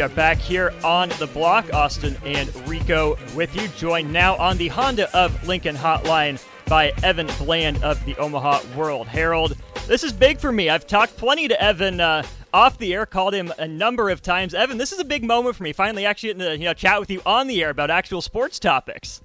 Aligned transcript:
We 0.00 0.04
are 0.04 0.08
back 0.08 0.38
here 0.38 0.72
on 0.82 1.10
the 1.18 1.26
block. 1.26 1.74
Austin 1.74 2.16
and 2.24 2.48
Rico 2.66 3.18
with 3.36 3.54
you. 3.54 3.68
Joined 3.76 4.10
now 4.10 4.34
on 4.36 4.56
the 4.56 4.68
Honda 4.68 5.14
of 5.14 5.46
Lincoln 5.46 5.76
hotline 5.76 6.42
by 6.64 6.94
Evan 7.02 7.26
Bland 7.36 7.84
of 7.84 8.02
the 8.06 8.16
Omaha 8.16 8.62
World 8.74 9.08
Herald. 9.08 9.58
This 9.86 10.02
is 10.02 10.10
big 10.10 10.38
for 10.38 10.52
me. 10.52 10.70
I've 10.70 10.86
talked 10.86 11.18
plenty 11.18 11.48
to 11.48 11.62
Evan 11.62 12.00
uh, 12.00 12.22
off 12.54 12.78
the 12.78 12.94
air, 12.94 13.04
called 13.04 13.34
him 13.34 13.52
a 13.58 13.68
number 13.68 14.08
of 14.08 14.22
times. 14.22 14.54
Evan, 14.54 14.78
this 14.78 14.90
is 14.90 15.00
a 15.00 15.04
big 15.04 15.22
moment 15.22 15.54
for 15.54 15.64
me. 15.64 15.74
Finally, 15.74 16.06
actually 16.06 16.30
getting 16.30 16.48
to 16.48 16.56
you 16.56 16.64
know 16.64 16.72
chat 16.72 16.98
with 16.98 17.10
you 17.10 17.20
on 17.26 17.46
the 17.46 17.62
air 17.62 17.68
about 17.68 17.90
actual 17.90 18.22
sports 18.22 18.58
topics. 18.58 19.20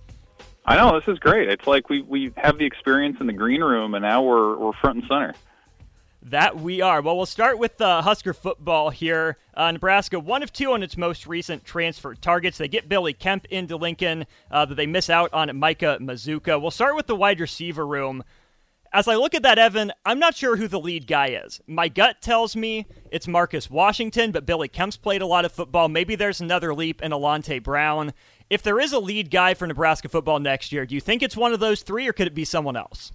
I 0.65 0.75
know 0.75 0.99
this 0.99 1.07
is 1.07 1.19
great. 1.19 1.47
It's 1.47 1.67
like 1.67 1.89
we 1.89 2.01
we 2.01 2.33
have 2.35 2.57
the 2.57 2.65
experience 2.65 3.15
in 3.21 3.27
the 3.27 3.33
green 3.33 3.61
room, 3.61 3.93
and 3.93 4.03
now 4.03 4.23
we're 4.23 4.57
we're 4.57 4.73
front 4.73 4.97
and 4.97 5.07
center. 5.07 5.35
That 6.29 6.59
we 6.59 6.81
are. 6.81 7.03
Well, 7.03 7.17
we'll 7.17 7.27
start 7.27 7.59
with 7.59 7.79
uh, 7.79 8.01
Husker 8.01 8.33
football 8.33 8.89
here. 8.89 9.37
Uh, 9.53 9.71
Nebraska, 9.71 10.19
one 10.19 10.41
of 10.41 10.51
two 10.51 10.71
on 10.71 10.81
its 10.81 10.97
most 10.97 11.27
recent 11.27 11.63
transfer 11.63 12.15
targets. 12.15 12.57
They 12.57 12.67
get 12.67 12.89
Billy 12.89 13.13
Kemp 13.13 13.45
into 13.51 13.77
Lincoln, 13.77 14.25
uh, 14.49 14.65
but 14.65 14.75
they 14.75 14.87
miss 14.87 15.07
out 15.07 15.31
on 15.33 15.55
Micah 15.55 15.99
Mazzccua. 16.01 16.59
We'll 16.59 16.71
start 16.71 16.95
with 16.95 17.05
the 17.05 17.15
wide 17.15 17.39
receiver 17.39 17.85
room. 17.85 18.23
As 18.91 19.07
I 19.07 19.15
look 19.17 19.35
at 19.35 19.43
that, 19.43 19.59
Evan, 19.59 19.91
I'm 20.03 20.17
not 20.17 20.35
sure 20.35 20.55
who 20.55 20.67
the 20.67 20.79
lead 20.79 21.05
guy 21.05 21.27
is. 21.27 21.61
My 21.67 21.89
gut 21.89 22.23
tells 22.23 22.55
me 22.55 22.87
it's 23.11 23.27
Marcus 23.27 23.69
Washington, 23.69 24.31
but 24.31 24.47
Billy 24.47 24.67
Kemp's 24.67 24.97
played 24.97 25.21
a 25.21 25.27
lot 25.27 25.45
of 25.45 25.51
football. 25.51 25.89
Maybe 25.89 26.15
there's 26.15 26.41
another 26.41 26.73
leap 26.73 27.03
in 27.03 27.11
Alante 27.11 27.61
Brown. 27.61 28.13
If 28.49 28.63
there 28.63 28.79
is 28.79 28.93
a 28.93 28.99
lead 28.99 29.29
guy 29.29 29.53
for 29.53 29.67
Nebraska 29.67 30.09
football 30.09 30.39
next 30.39 30.71
year, 30.71 30.87
do 30.87 30.95
you 30.95 31.01
think 31.01 31.21
it's 31.21 31.37
one 31.37 31.53
of 31.53 31.59
those 31.59 31.83
three, 31.83 32.07
or 32.07 32.13
could 32.13 32.25
it 32.25 32.33
be 32.33 32.45
someone 32.45 32.75
else? 32.75 33.11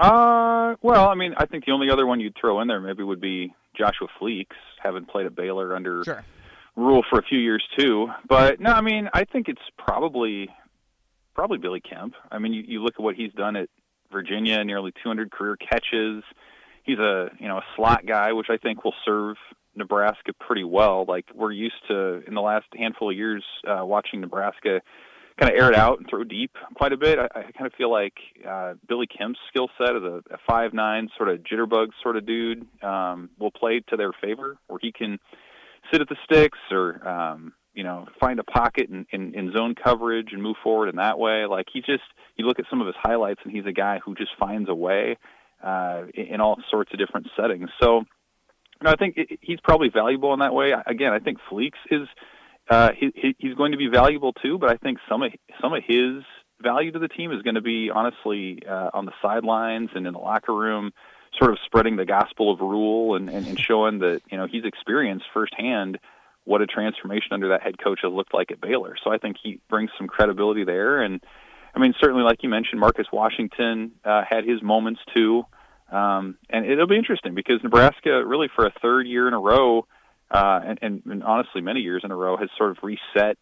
Uh, 0.00 0.49
well, 0.82 1.08
I 1.08 1.14
mean, 1.14 1.34
I 1.36 1.46
think 1.46 1.64
the 1.64 1.72
only 1.72 1.90
other 1.90 2.06
one 2.06 2.20
you'd 2.20 2.36
throw 2.40 2.60
in 2.60 2.68
there 2.68 2.80
maybe 2.80 3.02
would 3.02 3.20
be 3.20 3.54
Joshua 3.76 4.08
Fleeks, 4.20 4.56
having 4.82 5.04
played 5.04 5.26
at 5.26 5.34
Baylor 5.34 5.74
under 5.74 6.04
sure. 6.04 6.24
Rhule 6.76 7.04
for 7.08 7.18
a 7.18 7.22
few 7.22 7.38
years 7.38 7.62
too. 7.78 8.08
But 8.28 8.60
no, 8.60 8.72
I 8.72 8.80
mean, 8.80 9.08
I 9.12 9.24
think 9.24 9.48
it's 9.48 9.60
probably 9.78 10.48
probably 11.34 11.58
Billy 11.58 11.80
Kemp. 11.80 12.14
I 12.30 12.38
mean, 12.38 12.52
you, 12.52 12.62
you 12.66 12.82
look 12.82 12.94
at 12.94 13.00
what 13.00 13.14
he's 13.14 13.32
done 13.32 13.56
at 13.56 13.68
Virginia, 14.12 14.62
nearly 14.64 14.92
200 15.02 15.30
career 15.30 15.56
catches. 15.56 16.22
He's 16.84 16.98
a 16.98 17.30
you 17.38 17.48
know 17.48 17.58
a 17.58 17.64
slot 17.76 18.06
guy, 18.06 18.32
which 18.32 18.48
I 18.50 18.56
think 18.56 18.84
will 18.84 18.94
serve 19.04 19.36
Nebraska 19.74 20.32
pretty 20.32 20.64
well. 20.64 21.04
Like 21.06 21.26
we're 21.34 21.52
used 21.52 21.86
to 21.88 22.22
in 22.26 22.34
the 22.34 22.40
last 22.40 22.66
handful 22.76 23.10
of 23.10 23.16
years 23.16 23.44
uh, 23.66 23.84
watching 23.84 24.20
Nebraska 24.20 24.80
kind 25.38 25.52
of 25.52 25.58
air 25.58 25.70
it 25.70 25.76
out 25.76 25.98
and 25.98 26.08
throw 26.08 26.24
deep 26.24 26.52
quite 26.74 26.92
a 26.92 26.96
bit. 26.96 27.18
I, 27.18 27.26
I 27.34 27.42
kind 27.52 27.66
of 27.66 27.72
feel 27.74 27.90
like 27.90 28.14
uh, 28.46 28.74
Billy 28.88 29.06
Kemp's 29.06 29.38
skill 29.48 29.68
set 29.78 29.96
as 29.96 30.02
a, 30.02 30.22
a 30.30 30.38
five 30.48 30.72
nine 30.72 31.08
sort 31.16 31.28
of 31.28 31.40
jitterbug 31.40 31.88
sort 32.02 32.16
of 32.16 32.26
dude 32.26 32.66
um, 32.82 33.30
will 33.38 33.50
play 33.50 33.80
to 33.88 33.96
their 33.96 34.12
favor, 34.12 34.56
where 34.68 34.78
he 34.80 34.92
can 34.92 35.18
sit 35.90 36.00
at 36.00 36.08
the 36.08 36.16
sticks 36.24 36.58
or 36.70 37.06
um, 37.08 37.52
you 37.74 37.84
know 37.84 38.06
find 38.18 38.38
a 38.38 38.44
pocket 38.44 38.88
in, 38.90 39.06
in, 39.12 39.34
in 39.34 39.52
zone 39.52 39.74
coverage 39.74 40.28
and 40.32 40.42
move 40.42 40.56
forward 40.62 40.88
in 40.88 40.96
that 40.96 41.18
way. 41.18 41.46
Like 41.46 41.66
he 41.72 41.80
just 41.80 42.04
you 42.36 42.46
look 42.46 42.58
at 42.58 42.66
some 42.68 42.80
of 42.80 42.86
his 42.86 42.96
highlights 42.98 43.40
and 43.44 43.52
he's 43.52 43.66
a 43.66 43.72
guy 43.72 44.00
who 44.04 44.14
just 44.14 44.32
finds 44.38 44.68
a 44.68 44.74
way 44.74 45.16
uh, 45.64 46.02
in, 46.14 46.34
in 46.34 46.40
all 46.40 46.56
sorts 46.70 46.92
of 46.92 46.98
different 46.98 47.28
settings. 47.36 47.70
So. 47.82 48.04
You 48.82 48.86
know, 48.86 48.92
I 48.92 48.96
think 48.96 49.18
he's 49.42 49.58
probably 49.62 49.90
valuable 49.90 50.32
in 50.32 50.38
that 50.38 50.54
way. 50.54 50.72
Again, 50.86 51.12
I 51.12 51.18
think 51.18 51.36
Fleeks 51.52 51.76
is 51.90 52.08
uh, 52.70 52.90
he, 52.96 53.34
he's 53.38 53.54
going 53.54 53.72
to 53.72 53.78
be 53.78 53.88
valuable 53.88 54.32
too. 54.32 54.58
But 54.58 54.70
I 54.70 54.76
think 54.76 54.98
some 55.08 55.22
of 55.22 55.32
some 55.60 55.74
of 55.74 55.82
his 55.86 56.22
value 56.62 56.92
to 56.92 56.98
the 56.98 57.08
team 57.08 57.32
is 57.32 57.42
going 57.42 57.56
to 57.56 57.60
be 57.60 57.90
honestly 57.92 58.62
uh, 58.68 58.90
on 58.94 59.06
the 59.06 59.12
sidelines 59.20 59.90
and 59.94 60.06
in 60.06 60.12
the 60.12 60.18
locker 60.18 60.54
room, 60.54 60.92
sort 61.38 61.50
of 61.50 61.58
spreading 61.66 61.96
the 61.96 62.04
gospel 62.04 62.52
of 62.52 62.60
Rhule 62.60 63.16
and, 63.16 63.28
and, 63.28 63.46
and 63.46 63.58
showing 63.58 63.98
that 63.98 64.22
you 64.30 64.38
know 64.38 64.46
he's 64.46 64.64
experienced 64.64 65.26
firsthand 65.34 65.98
what 66.44 66.62
a 66.62 66.66
transformation 66.66 67.32
under 67.32 67.48
that 67.48 67.62
head 67.62 67.78
coach 67.82 68.00
has 68.02 68.12
looked 68.12 68.32
like 68.32 68.50
at 68.50 68.60
Baylor. 68.60 68.96
So 69.04 69.12
I 69.12 69.18
think 69.18 69.36
he 69.42 69.60
brings 69.68 69.90
some 69.98 70.06
credibility 70.06 70.64
there. 70.64 71.02
And 71.02 71.20
I 71.74 71.78
mean, 71.78 71.94
certainly, 72.00 72.22
like 72.22 72.42
you 72.42 72.48
mentioned, 72.48 72.80
Marcus 72.80 73.06
Washington 73.12 73.92
uh, 74.04 74.22
had 74.28 74.44
his 74.44 74.62
moments 74.62 75.00
too. 75.14 75.44
Um, 75.92 76.38
and 76.48 76.64
it'll 76.64 76.86
be 76.86 76.96
interesting 76.96 77.34
because 77.34 77.60
Nebraska, 77.62 78.24
really 78.24 78.48
for 78.54 78.64
a 78.64 78.72
third 78.80 79.06
year 79.06 79.28
in 79.28 79.34
a 79.34 79.40
row, 79.40 79.86
uh, 80.30 80.60
and, 80.64 80.78
and, 80.82 81.02
and 81.06 81.24
honestly 81.24 81.60
many 81.60 81.80
years 81.80 82.02
in 82.04 82.10
a 82.10 82.16
row 82.16 82.36
has 82.36 82.48
sort 82.56 82.70
of 82.70 82.78
reset 82.82 83.36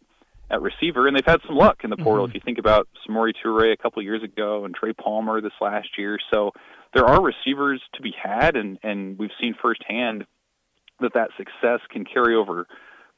at 0.50 0.62
receiver, 0.62 1.06
and 1.06 1.16
they've 1.16 1.24
had 1.26 1.40
some 1.46 1.56
luck 1.56 1.80
in 1.84 1.90
the 1.90 1.96
portal. 1.96 2.26
Mm-hmm. 2.26 2.30
If 2.30 2.34
you 2.36 2.40
think 2.44 2.58
about 2.58 2.88
Samori 3.06 3.32
Toure 3.44 3.72
a 3.72 3.76
couple 3.76 4.00
of 4.00 4.04
years 4.04 4.22
ago 4.22 4.64
and 4.64 4.74
Trey 4.74 4.92
Palmer 4.92 5.40
this 5.40 5.52
last 5.60 5.88
year, 5.98 6.18
so 6.32 6.52
there 6.94 7.04
are 7.04 7.22
receivers 7.22 7.82
to 7.94 8.02
be 8.02 8.14
had, 8.20 8.56
and 8.56 8.78
and 8.82 9.18
we've 9.18 9.30
seen 9.40 9.54
firsthand 9.60 10.24
that 11.00 11.12
that 11.14 11.30
success 11.36 11.80
can 11.90 12.04
carry 12.04 12.34
over 12.34 12.66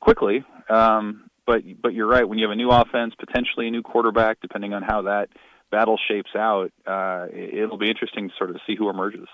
quickly. 0.00 0.44
Um, 0.68 1.30
but 1.46 1.62
but 1.80 1.94
you're 1.94 2.08
right. 2.08 2.28
When 2.28 2.38
you 2.38 2.46
have 2.46 2.52
a 2.52 2.56
new 2.56 2.70
offense, 2.70 3.14
potentially 3.18 3.68
a 3.68 3.70
new 3.70 3.82
quarterback, 3.82 4.40
depending 4.40 4.74
on 4.74 4.82
how 4.82 5.02
that 5.02 5.28
battle 5.70 5.98
shapes 6.08 6.30
out, 6.36 6.72
uh, 6.86 7.26
it'll 7.32 7.78
be 7.78 7.88
interesting 7.88 8.28
to 8.28 8.34
sort 8.36 8.50
of 8.50 8.56
see 8.66 8.74
who 8.74 8.90
emerges. 8.90 9.28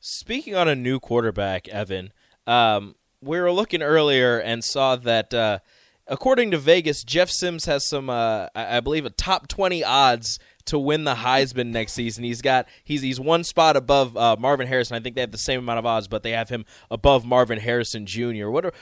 Speaking 0.00 0.54
on 0.54 0.68
a 0.68 0.74
new 0.74 0.98
quarterback, 0.98 1.68
Evan, 1.68 2.12
um, 2.46 2.94
we 3.22 3.40
were 3.40 3.52
looking 3.52 3.82
earlier 3.82 4.38
and 4.38 4.64
saw 4.64 4.96
that 4.96 5.32
uh, 5.32 5.58
according 6.06 6.50
to 6.50 6.58
Vegas, 6.58 7.04
Jeff 7.04 7.30
Sims 7.30 7.64
has 7.66 7.86
some, 7.86 8.10
uh, 8.10 8.48
I 8.54 8.80
believe, 8.80 9.06
a 9.06 9.10
top 9.10 9.48
twenty 9.48 9.84
odds 9.84 10.38
to 10.66 10.78
win 10.78 11.04
the 11.04 11.14
Heisman 11.14 11.68
next 11.68 11.92
season. 11.92 12.24
He's 12.24 12.42
got 12.42 12.66
he's 12.84 13.02
he's 13.02 13.18
one 13.20 13.44
spot 13.44 13.76
above 13.76 14.16
uh, 14.16 14.36
Marvin 14.38 14.66
Harrison. 14.66 14.96
I 14.96 15.00
think 15.00 15.14
they 15.14 15.20
have 15.20 15.32
the 15.32 15.38
same 15.38 15.60
amount 15.60 15.78
of 15.78 15.86
odds, 15.86 16.08
but 16.08 16.22
they 16.22 16.32
have 16.32 16.48
him 16.48 16.64
above 16.90 17.24
Marvin 17.24 17.58
Harrison 17.58 18.06
Jr. 18.06 18.48
What 18.48 18.66
are 18.66 18.72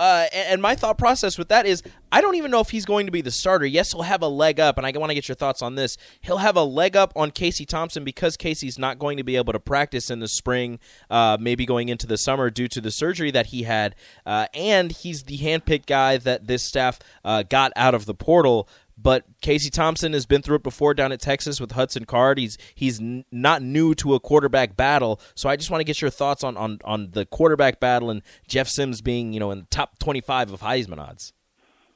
uh, 0.00 0.26
and 0.32 0.62
my 0.62 0.74
thought 0.74 0.96
process 0.96 1.36
with 1.36 1.48
that 1.50 1.66
is, 1.66 1.82
I 2.10 2.22
don't 2.22 2.34
even 2.36 2.50
know 2.50 2.60
if 2.60 2.70
he's 2.70 2.86
going 2.86 3.04
to 3.04 3.12
be 3.12 3.20
the 3.20 3.30
starter. 3.30 3.66
Yes, 3.66 3.92
he'll 3.92 4.00
have 4.00 4.22
a 4.22 4.28
leg 4.28 4.58
up, 4.58 4.78
and 4.78 4.86
I 4.86 4.92
want 4.92 5.10
to 5.10 5.14
get 5.14 5.28
your 5.28 5.34
thoughts 5.34 5.60
on 5.60 5.74
this. 5.74 5.98
He'll 6.22 6.38
have 6.38 6.56
a 6.56 6.64
leg 6.64 6.96
up 6.96 7.12
on 7.14 7.32
Casey 7.32 7.66
Thompson 7.66 8.02
because 8.02 8.38
Casey's 8.38 8.78
not 8.78 8.98
going 8.98 9.18
to 9.18 9.22
be 9.22 9.36
able 9.36 9.52
to 9.52 9.60
practice 9.60 10.08
in 10.08 10.20
the 10.20 10.26
spring, 10.26 10.78
uh, 11.10 11.36
maybe 11.38 11.66
going 11.66 11.90
into 11.90 12.06
the 12.06 12.16
summer 12.16 12.48
due 12.48 12.66
to 12.68 12.80
the 12.80 12.90
surgery 12.90 13.30
that 13.30 13.46
he 13.46 13.64
had, 13.64 13.94
uh, 14.24 14.46
and 14.54 14.90
he's 14.90 15.24
the 15.24 15.36
handpicked 15.36 15.84
guy 15.84 16.16
that 16.16 16.46
this 16.46 16.62
staff 16.62 16.98
uh, 17.22 17.42
got 17.42 17.70
out 17.76 17.94
of 17.94 18.06
the 18.06 18.14
portal. 18.14 18.70
But 19.02 19.24
Casey 19.40 19.70
Thompson 19.70 20.12
has 20.12 20.26
been 20.26 20.42
through 20.42 20.56
it 20.56 20.62
before 20.62 20.94
down 20.94 21.12
at 21.12 21.20
Texas 21.20 21.60
with 21.60 21.72
Hudson 21.72 22.04
Card. 22.04 22.38
He's 22.38 22.58
he's 22.74 23.00
n- 23.00 23.24
not 23.30 23.62
new 23.62 23.94
to 23.96 24.14
a 24.14 24.20
quarterback 24.20 24.76
battle. 24.76 25.20
So 25.34 25.48
I 25.48 25.56
just 25.56 25.70
want 25.70 25.80
to 25.80 25.84
get 25.84 26.00
your 26.00 26.10
thoughts 26.10 26.44
on, 26.44 26.56
on 26.56 26.78
on 26.84 27.10
the 27.12 27.24
quarterback 27.24 27.80
battle 27.80 28.10
and 28.10 28.22
Jeff 28.46 28.68
Sims 28.68 29.00
being 29.00 29.32
you 29.32 29.40
know 29.40 29.50
in 29.50 29.60
the 29.60 29.66
top 29.66 29.98
twenty 29.98 30.20
five 30.20 30.52
of 30.52 30.60
Heisman 30.60 30.98
odds. 30.98 31.32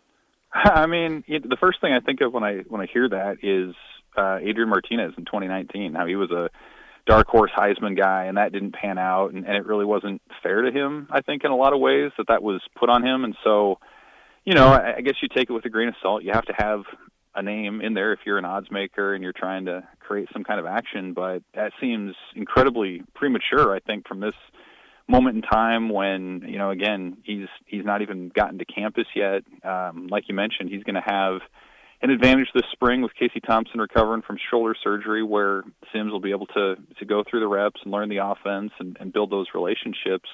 I 0.55 0.87
mean, 0.87 1.25
the 1.27 1.57
first 1.61 1.81
thing 1.81 1.93
I 1.93 2.01
think 2.01 2.21
of 2.21 2.33
when 2.33 2.45
I 2.45 2.59
when 2.69 2.81
I 2.81 2.87
hear 2.87 3.09
that 3.09 3.39
is 3.43 3.75
uh, 4.17 4.39
Adrian 4.41 4.69
Martinez 4.69 5.13
in 5.19 5.25
2019. 5.25 5.95
How 5.95 6.07
he 6.07 6.17
was 6.17 6.31
a 6.31 6.51
dark 7.07 7.27
horse 7.29 7.51
Heisman 7.57 7.97
guy, 7.99 8.25
and 8.25 8.37
that 8.37 8.53
didn't 8.53 8.73
pan 8.73 8.99
out, 8.99 9.33
and, 9.33 9.45
and 9.45 9.57
it 9.57 9.67
really 9.67 9.85
wasn't 9.85 10.23
fair 10.43 10.63
to 10.63 10.71
him. 10.71 11.09
I 11.11 11.21
think 11.21 11.45
in 11.45 11.51
a 11.51 11.57
lot 11.57 11.73
of 11.73 11.81
ways 11.81 12.13
that 12.19 12.29
that 12.29 12.43
was 12.43 12.63
put 12.79 12.89
on 12.89 13.05
him, 13.05 13.25
and 13.25 13.37
so 13.45 13.79
you 14.45 14.55
know, 14.55 14.69
I, 14.69 14.97
I 14.97 15.01
guess 15.01 15.15
you 15.23 15.29
take 15.29 15.51
it 15.51 15.53
with 15.53 15.65
a 15.65 15.71
grain 15.71 15.89
of 15.89 15.95
salt. 16.03 16.23
You 16.23 16.33
have 16.33 16.47
to 16.47 16.55
have 16.57 16.83
a 17.35 17.43
name 17.43 17.81
in 17.81 17.95
there 17.95 18.13
if 18.13 18.21
you're 18.25 18.39
an 18.39 18.45
odds 18.45 18.71
maker 18.71 19.15
and 19.15 19.23
you're 19.23 19.33
trying 19.33 19.65
to 19.67 19.83
create 19.99 20.29
some 20.33 20.45
kind 20.45 20.61
of 20.61 20.67
action, 20.67 21.13
but 21.15 21.43
that 21.55 21.73
seems 21.81 22.15
incredibly 22.37 23.03
premature. 23.15 23.75
I 23.75 23.81
think 23.81 24.07
from 24.07 24.21
this 24.21 24.35
moment 25.09 25.37
in 25.37 25.43
time 25.43 25.91
when 25.91 26.43
you 26.47 26.57
know 26.57 26.71
again 26.71 27.19
he's 27.25 27.47
he's 27.67 27.85
not 27.85 28.01
even 28.01 28.31
gotten 28.35 28.59
to 28.59 28.65
campus 28.65 29.07
yet. 29.15 29.43
Um, 29.65 30.07
like 30.11 30.25
you 30.29 30.35
mentioned, 30.35 30.71
he's 30.71 30.85
going 30.85 30.95
to 30.95 31.03
have 31.05 31.41
an 32.03 32.11
advantage 32.11 32.49
this 32.55 32.65
spring 32.73 33.03
with 33.03 33.13
Casey 33.15 33.41
Thompson 33.41 33.81
recovering 33.81 34.23
from 34.23 34.37
shoulder 34.51 34.75
surgery, 34.83 35.23
where 35.23 35.63
Sims 35.93 36.13
will 36.13 36.21
be 36.21 36.31
able 36.31 36.47
to 36.47 36.77
to 36.99 37.05
go 37.05 37.25
through 37.29 37.41
the 37.41 37.49
reps 37.49 37.81
and 37.83 37.93
learn 37.93 38.09
the 38.09 38.19
offense 38.19 38.73
and, 38.79 38.97
and 39.01 39.13
build 39.13 39.31
those 39.31 39.47
relationships. 39.55 40.29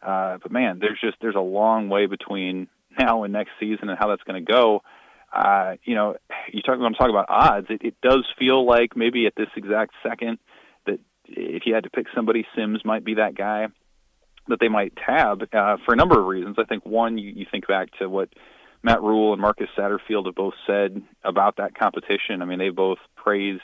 Uh, 0.00 0.38
but 0.42 0.50
man, 0.50 0.78
there's 0.80 0.98
just 1.00 1.16
there's 1.20 1.34
a 1.34 1.40
long 1.40 1.88
way 1.88 2.06
between 2.06 2.68
now 2.98 3.24
and 3.24 3.32
next 3.32 3.50
season 3.60 3.88
and 3.88 3.98
how 3.98 4.08
that's 4.08 4.22
going 4.22 4.44
to 4.44 4.52
go. 4.52 4.82
Uh, 5.32 5.74
you 5.84 5.94
know, 5.94 6.16
you 6.52 6.62
talk 6.62 6.78
want 6.78 6.94
to 6.94 6.98
talk 6.98 7.10
about 7.10 7.26
odds. 7.28 7.66
It, 7.70 7.82
it 7.82 7.94
does 8.02 8.24
feel 8.38 8.66
like 8.66 8.96
maybe 8.96 9.26
at 9.26 9.34
this 9.36 9.48
exact 9.56 9.92
second 10.02 10.38
that 10.86 11.00
if 11.26 11.64
you 11.66 11.74
had 11.74 11.84
to 11.84 11.90
pick 11.90 12.06
somebody, 12.14 12.46
Sims 12.56 12.80
might 12.84 13.04
be 13.04 13.14
that 13.14 13.34
guy 13.34 13.66
that 14.48 14.58
they 14.60 14.68
might 14.68 14.94
tab 14.96 15.42
uh, 15.52 15.76
for 15.84 15.92
a 15.92 15.96
number 15.96 16.18
of 16.18 16.26
reasons. 16.26 16.56
I 16.58 16.64
think 16.64 16.86
one, 16.86 17.18
you, 17.18 17.30
you 17.34 17.46
think 17.50 17.66
back 17.66 17.88
to 17.98 18.08
what 18.08 18.30
Matt 18.82 19.02
Rhule 19.02 19.32
and 19.32 19.42
Marcus 19.42 19.68
Satterfield 19.76 20.26
have 20.26 20.34
both 20.34 20.54
said 20.66 21.02
about 21.24 21.56
that 21.56 21.74
competition. 21.78 22.40
I 22.40 22.44
mean, 22.46 22.58
they 22.58 22.70
both 22.70 22.98
praised 23.16 23.60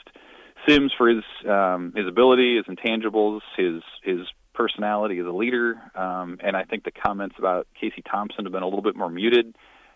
Sims 0.67 0.91
for 0.97 1.07
his 1.09 1.23
um, 1.47 1.93
his 1.95 2.07
ability, 2.07 2.57
his 2.57 2.65
intangibles, 2.65 3.41
his 3.57 3.81
his 4.03 4.19
personality 4.55 5.19
as 5.19 5.25
a 5.25 5.31
leader. 5.31 5.79
Um, 5.95 6.39
and 6.41 6.55
I 6.55 6.63
think 6.63 6.83
the 6.83 6.91
comments 6.91 7.35
about 7.37 7.67
Casey 7.79 8.01
Thompson 8.09 8.45
have 8.45 8.51
been 8.51 8.63
a 8.63 8.67
little 8.67 8.81
bit 8.81 8.95
more 8.95 9.09
muted. 9.09 9.55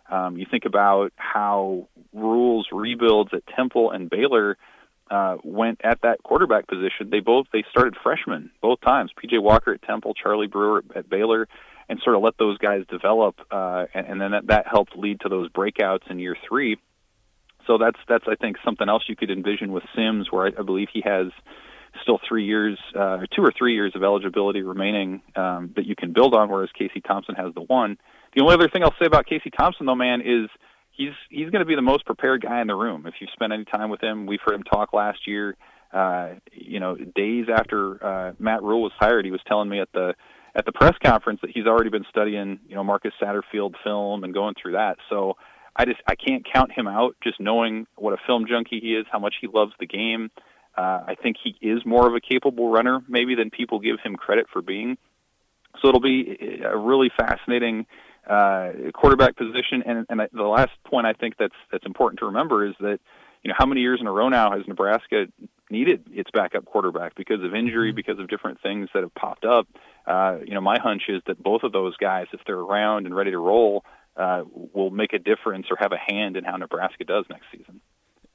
Um, 0.09 0.37
you 0.37 0.45
think 0.49 0.65
about 0.65 1.13
how 1.15 1.87
Rhule's 2.13 2.67
rebuilds 2.71 3.31
at 3.33 3.43
Temple 3.55 3.91
and 3.91 4.09
Baylor 4.09 4.57
uh, 5.09 5.37
went 5.43 5.81
at 5.83 6.01
that 6.01 6.21
quarterback 6.23 6.67
position. 6.67 7.09
They 7.09 7.19
both 7.19 7.47
they 7.51 7.63
started 7.71 7.95
freshmen 8.01 8.51
both 8.61 8.79
times. 8.81 9.11
PJ 9.17 9.41
Walker 9.41 9.73
at 9.73 9.81
Temple, 9.81 10.13
Charlie 10.13 10.47
Brewer 10.47 10.83
at 10.95 11.09
Baylor, 11.09 11.47
and 11.87 11.99
sort 12.03 12.15
of 12.15 12.21
let 12.21 12.37
those 12.37 12.57
guys 12.59 12.83
develop, 12.89 13.35
uh, 13.51 13.85
and, 13.93 14.07
and 14.07 14.21
then 14.21 14.31
that, 14.31 14.47
that 14.47 14.67
helped 14.67 14.95
lead 14.95 15.21
to 15.21 15.29
those 15.29 15.49
breakouts 15.49 16.09
in 16.09 16.19
year 16.19 16.37
three. 16.47 16.77
So 17.65 17.77
that's 17.77 17.99
that's 18.07 18.25
I 18.27 18.35
think 18.35 18.57
something 18.63 18.87
else 18.87 19.03
you 19.07 19.15
could 19.15 19.31
envision 19.31 19.71
with 19.71 19.83
Sims, 19.95 20.31
where 20.31 20.47
I, 20.47 20.59
I 20.59 20.63
believe 20.63 20.87
he 20.93 21.01
has 21.05 21.27
still 22.01 22.19
three 22.27 22.45
years, 22.45 22.77
uh, 22.97 23.19
two 23.35 23.41
or 23.41 23.51
three 23.57 23.73
years 23.73 23.93
of 23.95 24.03
eligibility 24.03 24.61
remaining 24.61 25.21
um, 25.35 25.73
that 25.75 25.85
you 25.85 25.95
can 25.95 26.13
build 26.13 26.33
on, 26.33 26.49
whereas 26.49 26.69
Casey 26.77 27.01
Thompson 27.01 27.35
has 27.35 27.53
the 27.53 27.61
one. 27.61 27.97
The 28.35 28.41
only 28.41 28.53
other 28.53 28.69
thing 28.69 28.83
I'll 28.83 28.95
say 28.99 29.05
about 29.05 29.25
Casey 29.25 29.49
Thompson, 29.49 29.85
though, 29.85 29.95
man, 29.95 30.21
is 30.21 30.49
he's 30.91 31.13
he's 31.29 31.49
going 31.49 31.61
to 31.61 31.65
be 31.65 31.75
the 31.75 31.81
most 31.81 32.05
prepared 32.05 32.41
guy 32.41 32.61
in 32.61 32.67
the 32.67 32.75
room. 32.75 33.05
If 33.05 33.15
you've 33.19 33.31
spent 33.31 33.53
any 33.53 33.65
time 33.65 33.89
with 33.89 34.01
him, 34.01 34.25
we've 34.25 34.41
heard 34.45 34.55
him 34.55 34.63
talk 34.63 34.93
last 34.93 35.27
year. 35.27 35.55
Uh, 35.91 36.35
you 36.51 36.79
know, 36.79 36.95
days 36.95 37.47
after 37.51 38.05
uh, 38.05 38.33
Matt 38.37 38.61
Rhule 38.61 38.83
was 38.83 38.91
hired, 38.99 39.25
he 39.25 39.31
was 39.31 39.41
telling 39.47 39.69
me 39.69 39.79
at 39.79 39.91
the 39.93 40.13
at 40.55 40.65
the 40.65 40.71
press 40.71 40.95
conference 41.03 41.39
that 41.41 41.51
he's 41.53 41.65
already 41.65 41.89
been 41.89 42.05
studying, 42.09 42.59
you 42.67 42.75
know, 42.75 42.83
Marcus 42.83 43.13
Satterfield 43.21 43.75
film 43.83 44.23
and 44.23 44.33
going 44.33 44.55
through 44.61 44.73
that. 44.73 44.97
So 45.09 45.37
I 45.75 45.85
just 45.85 45.99
I 46.07 46.15
can't 46.15 46.45
count 46.51 46.71
him 46.71 46.87
out. 46.87 47.15
Just 47.23 47.39
knowing 47.39 47.87
what 47.95 48.13
a 48.13 48.17
film 48.27 48.45
junkie 48.47 48.79
he 48.79 48.93
is, 48.93 49.05
how 49.11 49.19
much 49.19 49.35
he 49.41 49.47
loves 49.47 49.71
the 49.79 49.87
game. 49.87 50.29
Uh, 50.77 51.03
I 51.07 51.15
think 51.21 51.37
he 51.43 51.55
is 51.61 51.85
more 51.85 52.07
of 52.07 52.15
a 52.15 52.21
capable 52.21 52.71
runner, 52.71 53.01
maybe 53.07 53.35
than 53.35 53.49
people 53.49 53.79
give 53.79 53.99
him 54.03 54.15
credit 54.15 54.47
for 54.51 54.61
being. 54.61 54.97
So 55.81 55.89
it'll 55.89 56.01
be 56.01 56.61
a 56.63 56.77
really 56.77 57.11
fascinating 57.15 57.85
uh, 58.27 58.71
quarterback 58.93 59.35
position. 59.35 59.83
And, 59.85 60.05
and 60.09 60.21
the 60.31 60.43
last 60.43 60.71
point 60.85 61.07
I 61.07 61.13
think 61.13 61.35
that's 61.37 61.55
that's 61.71 61.85
important 61.85 62.19
to 62.19 62.27
remember 62.27 62.65
is 62.65 62.75
that 62.79 62.99
you 63.43 63.49
know 63.49 63.55
how 63.57 63.65
many 63.65 63.81
years 63.81 63.99
in 64.01 64.07
a 64.07 64.11
row 64.11 64.29
now 64.29 64.51
has 64.51 64.67
Nebraska 64.67 65.27
needed 65.69 66.05
its 66.11 66.29
backup 66.31 66.65
quarterback 66.65 67.15
because 67.15 67.43
of 67.43 67.53
injury, 67.53 67.89
mm-hmm. 67.89 67.95
because 67.95 68.19
of 68.19 68.27
different 68.27 68.61
things 68.61 68.89
that 68.93 69.03
have 69.03 69.13
popped 69.13 69.45
up. 69.45 69.67
Uh, 70.05 70.37
you 70.43 70.53
know, 70.53 70.61
my 70.61 70.79
hunch 70.79 71.03
is 71.07 71.21
that 71.27 71.41
both 71.41 71.63
of 71.63 71.71
those 71.71 71.95
guys, 71.97 72.25
if 72.33 72.39
they're 72.45 72.57
around 72.57 73.05
and 73.05 73.15
ready 73.15 73.31
to 73.31 73.37
roll, 73.37 73.83
uh, 74.17 74.43
will 74.73 74.89
make 74.89 75.13
a 75.13 75.19
difference 75.19 75.67
or 75.69 75.77
have 75.79 75.91
a 75.91 76.11
hand 76.11 76.35
in 76.35 76.43
how 76.43 76.57
Nebraska 76.57 77.03
does 77.03 77.25
next 77.29 77.45
season. 77.51 77.79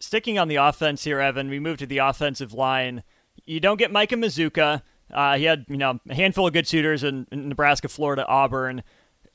Sticking 0.04 0.38
on 0.38 0.48
the 0.48 0.56
offense 0.56 1.04
here, 1.04 1.18
Evan, 1.18 1.48
we 1.48 1.58
move 1.58 1.78
to 1.78 1.86
the 1.86 1.96
offensive 1.96 2.52
line. 2.52 3.02
You 3.46 3.58
don't 3.58 3.78
get 3.78 3.90
Micah 3.90 4.16
Mazzccua. 4.16 4.82
Uh, 5.10 5.36
he 5.38 5.44
had 5.44 5.64
you 5.66 5.78
know 5.78 5.98
a 6.10 6.14
handful 6.14 6.46
of 6.46 6.52
good 6.52 6.66
suitors 6.66 7.02
in, 7.02 7.26
in, 7.32 7.48
Nebraska, 7.48 7.88
Florida, 7.88 8.26
Auburn. 8.26 8.82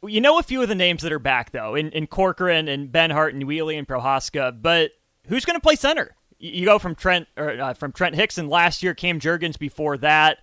You 0.03 0.21
know 0.21 0.37
a 0.37 0.43
few 0.43 0.61
of 0.61 0.69
the 0.69 0.75
names 0.75 1.01
that 1.01 1.11
are 1.11 1.17
back 1.17 1.51
though, 1.53 1.73
in, 1.73 1.89
in 1.89 2.05
Corcoran 2.05 2.67
and 2.67 2.91
Benhart 2.91 3.33
and 3.33 3.47
Wheatley 3.47 3.77
and 3.77 3.87
Prochazka. 3.87 4.61
But 4.61 4.91
who's 5.27 5.43
going 5.43 5.57
to 5.57 5.61
play 5.61 5.75
center? 5.75 6.15
You 6.37 6.65
go 6.65 6.77
from 6.77 6.93
Trent 6.93 7.27
or 7.35 7.59
uh, 7.59 7.73
from 7.73 7.91
Trent 7.91 8.15
Hixson 8.15 8.47
last 8.47 8.83
year, 8.83 8.93
Cam 8.93 9.19
Jurgens 9.19 9.57
before 9.57 9.97
that 9.97 10.37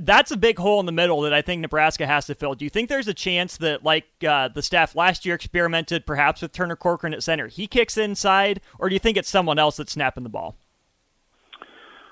that's 0.00 0.30
a 0.30 0.36
big 0.36 0.58
hole 0.58 0.80
in 0.80 0.86
the 0.86 0.92
middle 0.92 1.20
that 1.22 1.34
I 1.34 1.42
think 1.42 1.60
Nebraska 1.60 2.06
has 2.06 2.26
to 2.26 2.34
fill. 2.34 2.54
Do 2.54 2.64
you 2.64 2.70
think 2.70 2.88
there's 2.88 3.08
a 3.08 3.14
chance 3.14 3.56
that, 3.58 3.84
like 3.84 4.06
uh, 4.26 4.48
the 4.48 4.62
staff 4.62 4.94
last 4.94 5.26
year 5.26 5.34
experimented 5.34 6.06
perhaps 6.06 6.42
with 6.42 6.52
Turner 6.52 6.76
Corcoran 6.76 7.14
at 7.14 7.22
center, 7.22 7.48
he 7.48 7.66
kicks 7.66 7.96
inside, 7.96 8.60
or 8.78 8.88
do 8.88 8.94
you 8.94 8.98
think 8.98 9.16
it's 9.16 9.28
someone 9.28 9.58
else 9.58 9.76
that's 9.76 9.92
snapping 9.92 10.22
the 10.22 10.30
ball? 10.30 10.56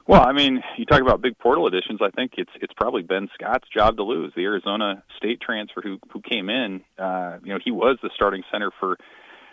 Well, 0.06 0.22
I 0.22 0.32
mean, 0.32 0.62
you 0.76 0.84
talk 0.84 1.00
about 1.00 1.22
big 1.22 1.38
portal 1.38 1.66
additions. 1.66 2.00
I 2.02 2.10
think 2.10 2.32
it's 2.36 2.50
it's 2.60 2.72
probably 2.76 3.02
Ben 3.02 3.28
Scott's 3.34 3.68
job 3.74 3.96
to 3.96 4.02
lose. 4.02 4.32
The 4.34 4.42
Arizona 4.42 5.02
State 5.16 5.40
transfer 5.40 5.80
who 5.80 5.98
who 6.12 6.20
came 6.20 6.50
in, 6.50 6.82
uh, 6.98 7.38
you 7.44 7.52
know, 7.52 7.58
he 7.64 7.70
was 7.70 7.98
the 8.02 8.10
starting 8.14 8.42
center 8.50 8.70
for 8.80 8.98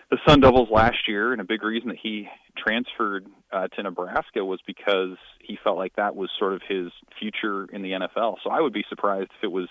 the 0.09 0.17
Sun 0.27 0.39
Devils 0.41 0.69
last 0.71 1.07
year, 1.07 1.31
and 1.31 1.41
a 1.41 1.43
big 1.43 1.63
reason 1.63 1.89
that 1.89 1.97
he 2.01 2.27
transferred 2.57 3.27
uh, 3.51 3.67
to 3.67 3.83
Nebraska 3.83 4.43
was 4.43 4.59
because 4.65 5.17
he 5.39 5.57
felt 5.63 5.77
like 5.77 5.95
that 5.97 6.15
was 6.15 6.29
sort 6.39 6.53
of 6.53 6.61
his 6.67 6.91
future 7.19 7.65
in 7.65 7.83
the 7.83 7.91
NFL. 7.91 8.37
So 8.43 8.49
I 8.49 8.59
would 8.59 8.73
be 8.73 8.83
surprised 8.89 9.29
if 9.37 9.43
it 9.43 9.51
was 9.51 9.67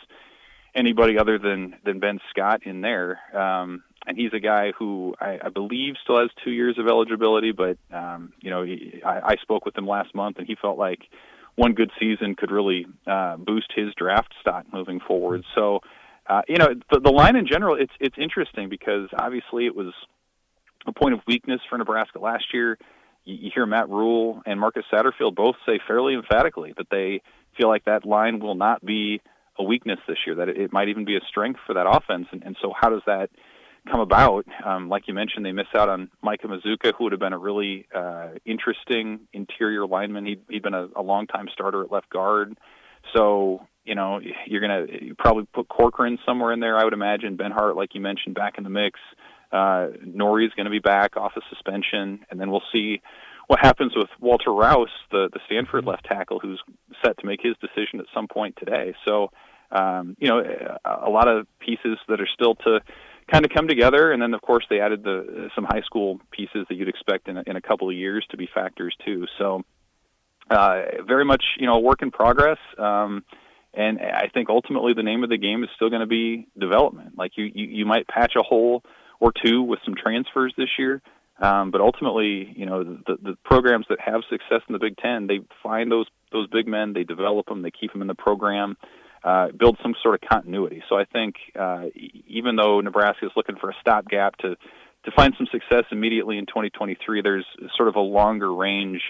anybody 0.75 1.19
other 1.19 1.39
than 1.39 1.75
than 1.85 1.99
Ben 1.99 2.21
Scott 2.31 2.63
in 2.65 2.83
there. 2.83 3.19
Um, 3.37 3.83
and 4.07 4.17
he's 4.17 4.33
a 4.33 4.39
guy 4.39 4.73
who 4.79 5.15
I, 5.21 5.39
I 5.45 5.49
believe 5.49 5.95
still 6.03 6.21
has 6.21 6.31
two 6.45 6.53
years 6.53 6.79
of 6.79 6.87
eligibility, 6.87 7.53
but 7.53 7.79
um, 7.93 8.33
you 8.41 8.51
know, 8.51 8.63
he, 8.63 9.03
I, 9.05 9.33
I 9.33 9.37
spoke 9.43 9.65
with 9.65 9.77
him 9.77 9.89
last 9.89 10.15
month, 10.15 10.39
and 10.39 10.47
he 10.47 10.55
felt 10.61 10.79
like 10.79 11.01
one 11.57 11.73
good 11.73 11.91
season 11.99 12.37
could 12.37 12.53
really 12.53 12.87
uh, 13.09 13.37
boost 13.37 13.73
his 13.75 13.93
draft 13.97 14.33
stock 14.41 14.67
moving 14.73 15.01
forward. 15.01 15.45
So. 15.55 15.81
Uh, 16.31 16.43
you 16.47 16.57
know 16.57 16.69
the, 16.91 17.01
the 17.01 17.11
line 17.11 17.37
in 17.37 17.47
general. 17.47 17.75
It's 17.75 17.95
it's 18.01 18.17
interesting 18.19 18.69
because 18.69 19.09
obviously 19.19 19.65
it 19.65 19.75
was 19.75 19.95
a 20.87 20.93
point 20.93 21.15
of 21.15 21.21
weakness 21.27 21.61
for 21.69 21.79
Nebraska 21.79 22.19
last 22.19 22.47
year. 22.53 22.79
You, 23.25 23.37
you 23.37 23.51
hear 23.55 23.67
Matt 23.67 23.89
Rhule 23.89 24.43
and 24.47 24.59
Marcus 24.61 24.85
Satterfield 24.93 25.35
both 25.35 25.57
say 25.67 25.81
fairly 25.87 26.15
emphatically 26.15 26.73
that 26.77 26.87
they 26.91 27.23
feel 27.57 27.69
like 27.69 27.85
that 27.85 28.07
line 28.07 28.39
will 28.39 28.55
not 28.55 28.85
be 28.85 29.21
a 29.59 29.65
weakness 29.65 29.99
this 30.07 30.19
year, 30.27 30.37
that 30.37 30.49
it, 30.49 30.57
it 30.57 30.73
might 30.73 30.89
even 30.89 31.05
be 31.05 31.17
a 31.17 31.21
strength 31.29 31.61
for 31.67 31.75
that 31.75 31.87
offense. 31.89 32.27
And, 32.31 32.43
and 32.45 32.57
so, 32.63 32.73
how 32.79 32.91
does 32.91 33.03
that 33.07 33.31
come 33.91 34.01
about? 34.01 34.47
Um, 34.65 34.89
like 34.89 35.09
you 35.09 35.15
mentioned, 35.15 35.45
they 35.45 35.53
miss 35.53 35.67
out 35.75 35.89
on 35.89 36.11
Micah 36.23 36.47
Mazzccua, 36.47 36.93
who 36.97 37.05
would 37.05 37.13
have 37.13 37.21
been 37.21 37.33
a 37.33 37.39
really 37.39 37.87
uh, 37.95 38.29
interesting 38.45 39.21
interior 39.33 39.87
lineman. 39.87 40.27
He'd, 40.27 40.43
he'd 40.49 40.63
been 40.63 40.75
a, 40.75 40.89
a 40.95 41.03
long-time 41.03 41.49
starter 41.53 41.83
at 41.83 41.91
left 41.91 42.09
guard. 42.11 42.57
So, 43.15 43.67
you 43.85 43.95
know, 43.95 44.21
you're 44.47 44.61
going 44.61 44.87
to 44.87 45.15
probably 45.17 45.47
put 45.53 45.69
Corcoran 45.69 46.19
somewhere 46.27 46.53
in 46.53 46.61
there, 46.61 46.77
I 46.79 46.85
would 46.85 46.93
imagine. 46.93 47.37
Benhart, 47.37 47.75
like 47.75 47.95
you 47.95 48.01
mentioned, 48.01 48.35
back 48.35 48.59
in 48.59 48.65
the 48.65 48.71
mix. 48.71 49.01
Uh, 49.51 49.89
Nori 50.07 50.47
is 50.47 50.53
going 50.55 50.67
to 50.67 50.71
be 50.71 50.79
back 50.79 51.17
off 51.17 51.33
of 51.37 51.43
suspension, 51.49 52.21
and 52.31 52.41
then 52.41 52.51
we'll 52.51 52.63
see 52.73 53.01
what 53.47 53.61
happens 53.61 53.93
with 53.97 54.09
Walter 54.21 54.53
Rouse, 54.53 54.91
the 55.11 55.29
the 55.33 55.41
Stanford 55.47 55.81
mm-hmm. 55.81 55.91
left 55.91 56.05
tackle, 56.05 56.39
who's 56.39 56.63
set 57.05 57.19
to 57.19 57.27
make 57.27 57.41
his 57.43 57.55
decision 57.61 57.99
at 57.99 58.07
some 58.15 58.29
point 58.29 58.57
today. 58.57 58.95
So, 59.07 59.31
um, 59.73 60.17
you 60.19 60.29
know, 60.29 60.41
a, 60.85 61.09
a 61.09 61.11
lot 61.11 61.29
of 61.29 61.47
pieces 61.59 61.99
that 62.09 62.21
are 62.21 62.29
still 62.33 62.55
to 62.57 62.81
kind 63.31 63.45
of 63.45 63.51
come 63.51 63.67
together, 63.67 64.13
and 64.13 64.21
then 64.21 64.35
of 64.35 64.43
course 64.43 64.65
they 64.69 64.81
added 64.81 65.03
the 65.03 65.49
some 65.55 65.65
high 65.65 65.83
school 65.83 66.21
pieces 66.31 66.67
that 66.69 66.75
you'd 66.75 66.89
expect 66.89 67.29
in 67.29 67.39
a, 67.39 67.43
in 67.47 67.57
a 67.57 67.63
couple 67.63 67.89
of 67.89 67.97
years 67.97 68.25
to 68.31 68.37
be 68.37 68.49
factors 68.55 68.95
too. 69.05 69.25
So, 69.39 69.63
uh, 70.51 70.83
very 71.07 71.25
much 71.25 71.43
you 71.59 71.67
know 71.67 71.75
a 71.75 71.81
work 71.81 72.03
in 72.03 72.11
progress. 72.11 72.59
Um, 72.77 73.25
and 73.75 74.01
I 74.01 74.29
think 74.33 74.49
ultimately 74.49 74.93
the 74.95 75.03
name 75.03 75.23
of 75.23 75.31
the 75.31 75.37
game 75.39 75.63
is 75.63 75.71
still 75.77 75.89
going 75.91 76.01
to 76.01 76.07
be 76.07 76.49
development. 76.59 77.17
Like 77.17 77.33
you, 77.37 77.45
you, 77.45 77.67
you 77.67 77.87
might 77.87 78.09
patch 78.09 78.33
a 78.37 78.43
hole 78.43 78.83
or 79.21 79.33
two 79.33 79.63
with 79.63 79.81
some 79.85 79.95
transfers 79.95 80.55
this 80.57 80.71
year. 80.79 81.03
Um, 81.41 81.71
but 81.71 81.81
ultimately, 81.81 82.53
you 82.57 82.67
know, 82.67 82.83
the, 82.83 83.17
the 83.23 83.39
programs 83.45 83.87
that 83.91 84.01
have 84.01 84.23
success 84.29 84.61
in 84.69 84.73
the 84.73 84.79
Big 84.79 84.97
Ten, 84.97 85.27
they 85.29 85.41
find 85.63 85.91
those 85.91 86.07
those 86.33 86.49
big 86.49 86.67
men, 86.67 86.93
they 86.93 87.05
develop 87.05 87.47
them, 87.47 87.63
they 87.63 87.71
keep 87.71 87.93
them 87.93 88.03
in 88.03 88.09
the 88.09 88.15
program, 88.15 88.77
uh, 89.25 89.49
build 89.57 89.79
some 89.83 89.95
sort 90.03 90.15
of 90.15 90.29
continuity. 90.29 90.83
So 90.89 90.97
I 90.97 91.05
think 91.05 91.37
uh, 91.59 91.85
even 92.27 92.57
though 92.57 92.81
Nebraska 92.81 93.27
is 93.27 93.33
looking 93.37 93.57
for 93.57 93.71
a 93.71 93.75
stopgap 93.81 94.37
to 94.39 94.57
to 95.05 95.11
find 95.13 95.33
some 95.39 95.47
success 95.51 95.85
immediately 95.93 96.39
in 96.39 96.47
2023, 96.47 97.23
there's 97.23 97.47
sort 97.77 97.89
of 97.89 97.95
a 97.95 98.01
longer 98.01 98.53
range 98.53 99.01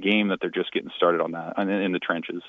game 0.00 0.28
that 0.28 0.38
they're 0.40 0.50
just 0.50 0.72
getting 0.72 0.90
started 0.96 1.20
on 1.20 1.32
that 1.32 1.58
in 1.58 1.92
the 1.92 1.98
trenches. 1.98 2.42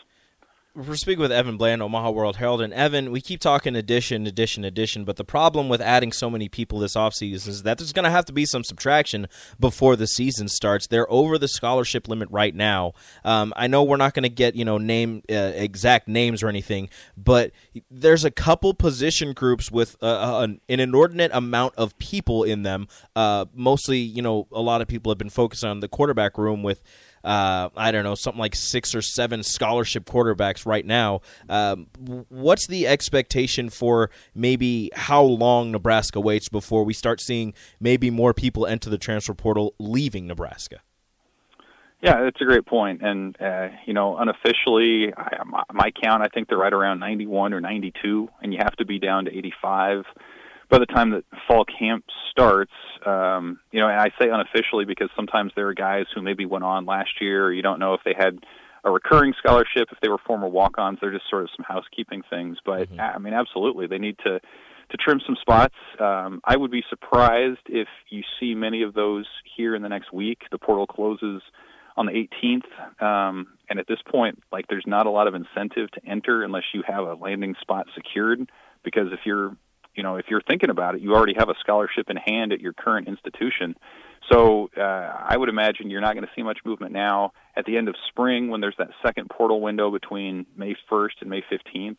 We're 0.88 0.96
speaking 0.96 1.22
with 1.22 1.32
Evan 1.34 1.58
Bland, 1.58 1.82
Omaha 1.82 2.12
World 2.12 2.38
Herald. 2.38 2.62
And 2.62 2.74
Evan, 2.74 3.12
we 3.12 3.20
keep 3.20 3.42
talking 3.42 3.76
addition, 3.76 4.26
addition, 4.26 4.64
addition, 4.64 5.04
but 5.04 5.18
the 5.18 5.26
problem 5.26 5.68
with 5.68 5.82
adding 5.82 6.14
so 6.14 6.30
many 6.30 6.48
people 6.48 6.80
this 6.80 6.96
offseason 6.96 7.50
is 7.50 7.64
that 7.64 7.78
there's 7.78 7.92
going 7.92 8.06
to 8.06 8.10
have 8.10 8.24
to 8.26 8.32
be 8.32 8.46
some 8.46 8.64
subtraction 8.64 9.28
before 9.60 9.98
the 9.98 10.08
season 10.08 10.48
starts. 10.48 10.88
They're 10.88 11.12
over 11.12 11.38
the 11.38 11.50
scholarship 11.50 12.08
limit 12.08 12.30
right 12.32 12.56
now. 12.56 12.94
Um, 13.26 13.52
I 13.58 13.68
know 13.68 13.84
we're 13.84 13.98
not 13.98 14.14
going 14.14 14.24
to 14.24 14.30
get, 14.30 14.56
you 14.56 14.64
know, 14.64 14.78
name 14.78 15.22
uh, 15.30 15.52
exact 15.54 16.08
names 16.08 16.42
or 16.42 16.48
anything, 16.48 16.88
but 17.18 17.52
there's 17.92 18.24
a 18.24 18.32
couple 18.32 18.74
position 18.74 19.34
groups 19.34 19.70
with 19.70 19.98
uh, 20.02 20.40
an, 20.44 20.62
an, 20.70 20.80
inordinate 20.80 21.32
amount 21.34 21.76
of 21.76 22.00
people 22.00 22.46
in 22.46 22.64
them. 22.64 22.88
Uh, 23.18 23.44
mostly, 23.54 23.98
you 23.98 24.22
know, 24.22 24.48
a 24.54 24.62
lot 24.62 24.80
of 24.80 24.88
people 24.88 25.12
have 25.12 25.18
been 25.18 25.30
focused 25.30 25.66
on 25.66 25.82
the 25.82 25.90
quarterback 25.90 26.38
room 26.38 26.64
with– 26.64 26.82
uh, 27.24 27.70
I 27.76 27.92
don't 27.92 28.04
know, 28.04 28.16
something 28.16 28.40
like 28.40 28.56
six 28.56 28.96
or 28.96 29.02
seven 29.02 29.44
scholarship 29.44 30.06
quarterbacks 30.06 30.66
right 30.66 30.86
now. 30.86 31.22
Um, 31.50 31.88
what's 32.30 32.68
the 32.68 32.88
expectation 32.88 33.70
for 33.70 34.10
maybe 34.34 34.92
how 34.94 35.24
long 35.24 35.72
Nebraska 35.72 36.20
waits 36.20 36.50
before 36.50 36.84
we 36.84 36.94
start 36.94 37.22
seeing 37.22 37.54
maybe 37.80 38.10
more 38.10 38.34
people 38.34 38.66
enter 38.66 38.90
the 38.90 38.98
transfer 38.98 39.34
portal 39.34 39.76
leaving 39.80 40.28
Nebraska? 40.28 40.82
Yeah, 42.02 42.22
that's 42.24 42.40
a 42.40 42.46
great 42.46 42.66
point. 42.66 43.02
And 43.02 43.36
uh, 43.42 43.70
you 43.86 43.94
know, 43.94 44.18
unofficially, 44.18 45.14
I, 45.16 45.44
my 45.74 45.92
count, 46.02 46.24
I 46.24 46.28
think 46.30 46.48
they're 46.48 46.58
right 46.58 46.72
around 46.72 47.00
91 47.00 47.54
or 47.54 47.60
92, 47.60 48.30
and 48.42 48.54
you 48.54 48.60
have 48.64 48.76
to 48.78 48.86
be 48.86 49.00
down 49.00 49.26
to 49.26 49.38
85 49.38 50.06
by 50.70 50.80
the 50.80 50.86
time 50.86 51.12
that 51.12 51.24
fall 51.48 51.66
camp 51.66 52.06
starts, 52.32 52.72
um, 53.06 53.60
you 53.72 53.80
know, 53.80 53.90
and 53.90 54.00
I 54.00 54.10
say 54.20 54.30
unofficially 54.30 54.86
because 54.86 55.10
sometimes 55.16 55.52
there 55.56 55.68
are 55.68 55.74
guys 55.74 56.06
who 56.14 56.22
maybe 56.22 56.46
went 56.46 56.64
on 56.64 56.86
last 56.86 57.22
year, 57.22 57.46
or 57.46 57.54
you 57.54 57.62
don't 57.62 57.80
know 57.80 57.96
if 57.96 58.02
they 58.06 58.14
had 58.18 58.40
a 58.84 58.92
recurring 58.92 59.34
scholarship, 59.38 59.90
if 59.92 60.00
they 60.02 60.10
were 60.10 60.20
former 60.26 60.48
walk-ons. 60.48 61.00
They're 61.02 61.12
just 61.12 61.30
sort 61.30 61.44
of 61.44 61.50
some 61.56 61.66
housekeeping 61.68 62.22
things. 62.30 62.58
But 62.64 62.90
mm-hmm. 62.90 63.00
I 63.00 63.18
mean, 63.18 63.34
absolutely, 63.34 63.88
they 63.88 63.98
need 63.98 64.18
to 64.26 64.40
to 64.40 64.98
trim 64.98 65.22
some 65.26 65.38
spots. 65.40 65.76
Um, 66.00 66.42
I 66.44 66.58
would 66.58 66.72
be 66.72 66.84
surprised 66.90 67.60
if 67.68 67.88
you 68.10 68.24
see 68.40 68.56
many 68.56 68.82
of 68.82 68.94
those 68.94 69.28
here 69.56 69.76
in 69.76 69.84
the 69.84 69.90
next 69.90 70.12
week. 70.12 70.42
The 70.52 70.58
portal 70.58 70.88
closes 70.88 71.44
on 71.96 72.08
the 72.08 72.28
18th, 72.44 73.04
um, 73.04 73.48
and 73.70 73.78
at 73.78 73.88
this 73.88 74.00
point, 74.10 74.42
like 74.52 74.66
there's 74.68 74.86
not 74.88 75.06
a 75.06 75.10
lot 75.10 75.28
of 75.28 75.36
incentive 75.36 75.92
to 75.92 76.02
enter 76.08 76.44
unless 76.44 76.64
you 76.74 76.82
have 76.88 77.04
a 77.04 77.14
landing 77.14 77.56
spot 77.62 77.88
secured 77.94 78.50
because 78.84 79.08
if 79.12 79.20
you're 79.26 79.56
you 80.00 80.04
know 80.04 80.16
if 80.16 80.28
you're 80.30 80.42
thinking 80.42 80.70
about 80.70 80.96
it, 80.96 81.02
you 81.02 81.14
already 81.14 81.34
have 81.38 81.50
a 81.50 81.56
scholarship 81.60 82.10
in 82.10 82.16
hand 82.16 82.54
at 82.54 82.62
your 82.62 82.72
current 82.72 83.10
institution. 83.10 83.76
So 84.32 84.70
uh, 84.78 84.82
I 84.82 85.36
would 85.36 85.50
imagine 85.50 85.90
you're 85.90 86.00
not 86.00 86.14
going 86.14 86.26
to 86.26 86.32
see 86.38 86.42
much 86.42 86.60
movement 86.64 86.94
now. 86.94 87.34
At 87.58 87.66
the 87.66 87.76
end 87.76 87.90
of 87.90 87.96
spring, 88.08 88.48
when 88.50 88.62
there's 88.62 88.78
that 88.78 88.92
second 89.06 89.30
portal 89.30 89.60
window 89.60 89.92
between 89.92 90.46
May 90.56 90.78
1st 90.90 91.20
and 91.20 91.30
May 91.30 91.42
15th, 91.42 91.98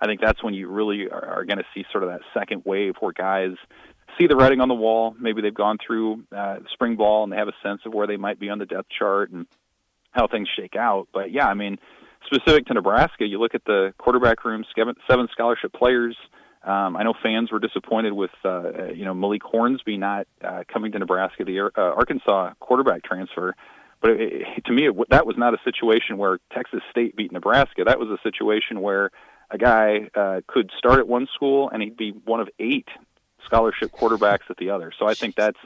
I 0.00 0.06
think 0.06 0.22
that's 0.22 0.42
when 0.42 0.54
you 0.54 0.68
really 0.68 1.10
are, 1.10 1.44
going 1.44 1.58
to 1.58 1.64
see 1.74 1.84
sort 1.92 2.04
of 2.04 2.10
that 2.10 2.22
second 2.32 2.62
wave 2.64 2.94
where 3.00 3.12
guys 3.12 3.52
see 4.18 4.26
the 4.26 4.34
writing 4.34 4.62
on 4.62 4.68
the 4.68 4.74
wall. 4.74 5.14
Maybe 5.20 5.42
they've 5.42 5.52
gone 5.52 5.76
through 5.86 6.24
uh, 6.34 6.60
spring 6.72 6.96
ball 6.96 7.22
and 7.24 7.32
they 7.32 7.36
have 7.36 7.48
a 7.48 7.56
sense 7.62 7.82
of 7.84 7.92
where 7.92 8.06
they 8.06 8.16
might 8.16 8.40
be 8.40 8.48
on 8.48 8.60
the 8.60 8.66
depth 8.66 8.88
chart 8.98 9.30
and 9.30 9.46
how 10.12 10.26
things 10.26 10.48
shake 10.56 10.74
out. 10.74 11.08
But 11.12 11.32
yeah, 11.32 11.48
I 11.48 11.54
mean, 11.54 11.78
specific 12.24 12.64
to 12.66 12.74
Nebraska, 12.74 13.26
you 13.26 13.38
look 13.38 13.54
at 13.54 13.66
the 13.66 13.92
quarterback 13.98 14.42
room, 14.46 14.64
seven 14.74 15.28
scholarship 15.32 15.74
players. 15.74 16.16
Um, 16.64 16.96
I 16.96 17.02
know 17.02 17.14
fans 17.22 17.50
were 17.50 17.58
disappointed 17.58 18.12
with 18.12 18.30
uh, 18.44 18.92
you 18.94 19.04
know 19.04 19.14
Malik 19.14 19.42
Hornsby 19.42 19.96
not 19.96 20.26
uh, 20.42 20.62
coming 20.72 20.92
to 20.92 20.98
Nebraska, 20.98 21.44
the 21.44 21.60
uh, 21.60 21.70
Arkansas 21.76 22.52
quarterback 22.60 23.02
transfer. 23.02 23.54
But 24.00 24.10
it, 24.12 24.20
it, 24.20 24.64
to 24.66 24.72
me, 24.72 24.88
it, 24.88 24.94
that 25.10 25.26
was 25.26 25.36
not 25.36 25.54
a 25.54 25.58
situation 25.64 26.18
where 26.18 26.38
Texas 26.52 26.80
State 26.90 27.16
beat 27.16 27.32
Nebraska. 27.32 27.84
That 27.84 27.98
was 27.98 28.08
a 28.08 28.18
situation 28.22 28.80
where 28.80 29.10
a 29.50 29.58
guy 29.58 30.08
uh, 30.14 30.40
could 30.46 30.70
start 30.76 30.98
at 30.98 31.06
one 31.06 31.28
school 31.34 31.68
and 31.70 31.82
he'd 31.82 31.96
be 31.96 32.10
one 32.24 32.40
of 32.40 32.48
eight 32.58 32.88
scholarship 33.44 33.92
quarterbacks 33.92 34.50
at 34.50 34.56
the 34.56 34.70
other. 34.70 34.92
So 34.98 35.06
I 35.06 35.14
think 35.14 35.34
that's 35.34 35.58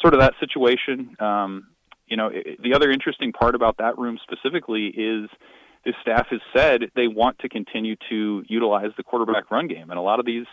sort 0.00 0.14
of 0.14 0.20
that 0.20 0.34
situation. 0.38 1.16
Um, 1.18 1.68
you 2.06 2.16
know, 2.16 2.28
it, 2.28 2.62
the 2.62 2.74
other 2.74 2.90
interesting 2.90 3.32
part 3.32 3.54
about 3.54 3.78
that 3.78 3.98
room 3.98 4.18
specifically 4.22 4.86
is 4.86 5.28
this 5.84 5.94
staff 6.00 6.28
has 6.30 6.40
said 6.54 6.90
they 6.94 7.08
want 7.08 7.38
to 7.40 7.48
continue 7.48 7.96
to 8.08 8.44
utilize 8.48 8.90
the 8.96 9.02
quarterback 9.02 9.50
run 9.50 9.68
game, 9.68 9.90
and 9.90 9.98
a 9.98 10.02
lot 10.02 10.20
of 10.20 10.26
these 10.26 10.46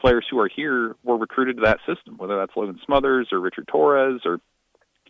players 0.00 0.26
who 0.30 0.38
are 0.38 0.48
here 0.48 0.94
were 1.02 1.16
recruited 1.16 1.56
to 1.56 1.62
that 1.62 1.78
system, 1.86 2.16
whether 2.18 2.36
that's 2.36 2.52
Logan 2.56 2.78
Smothers 2.84 3.28
or 3.32 3.40
Richard 3.40 3.66
Torres 3.66 4.20
or 4.24 4.38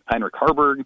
Heinrich 0.05 0.33
Haarberg. 0.33 0.85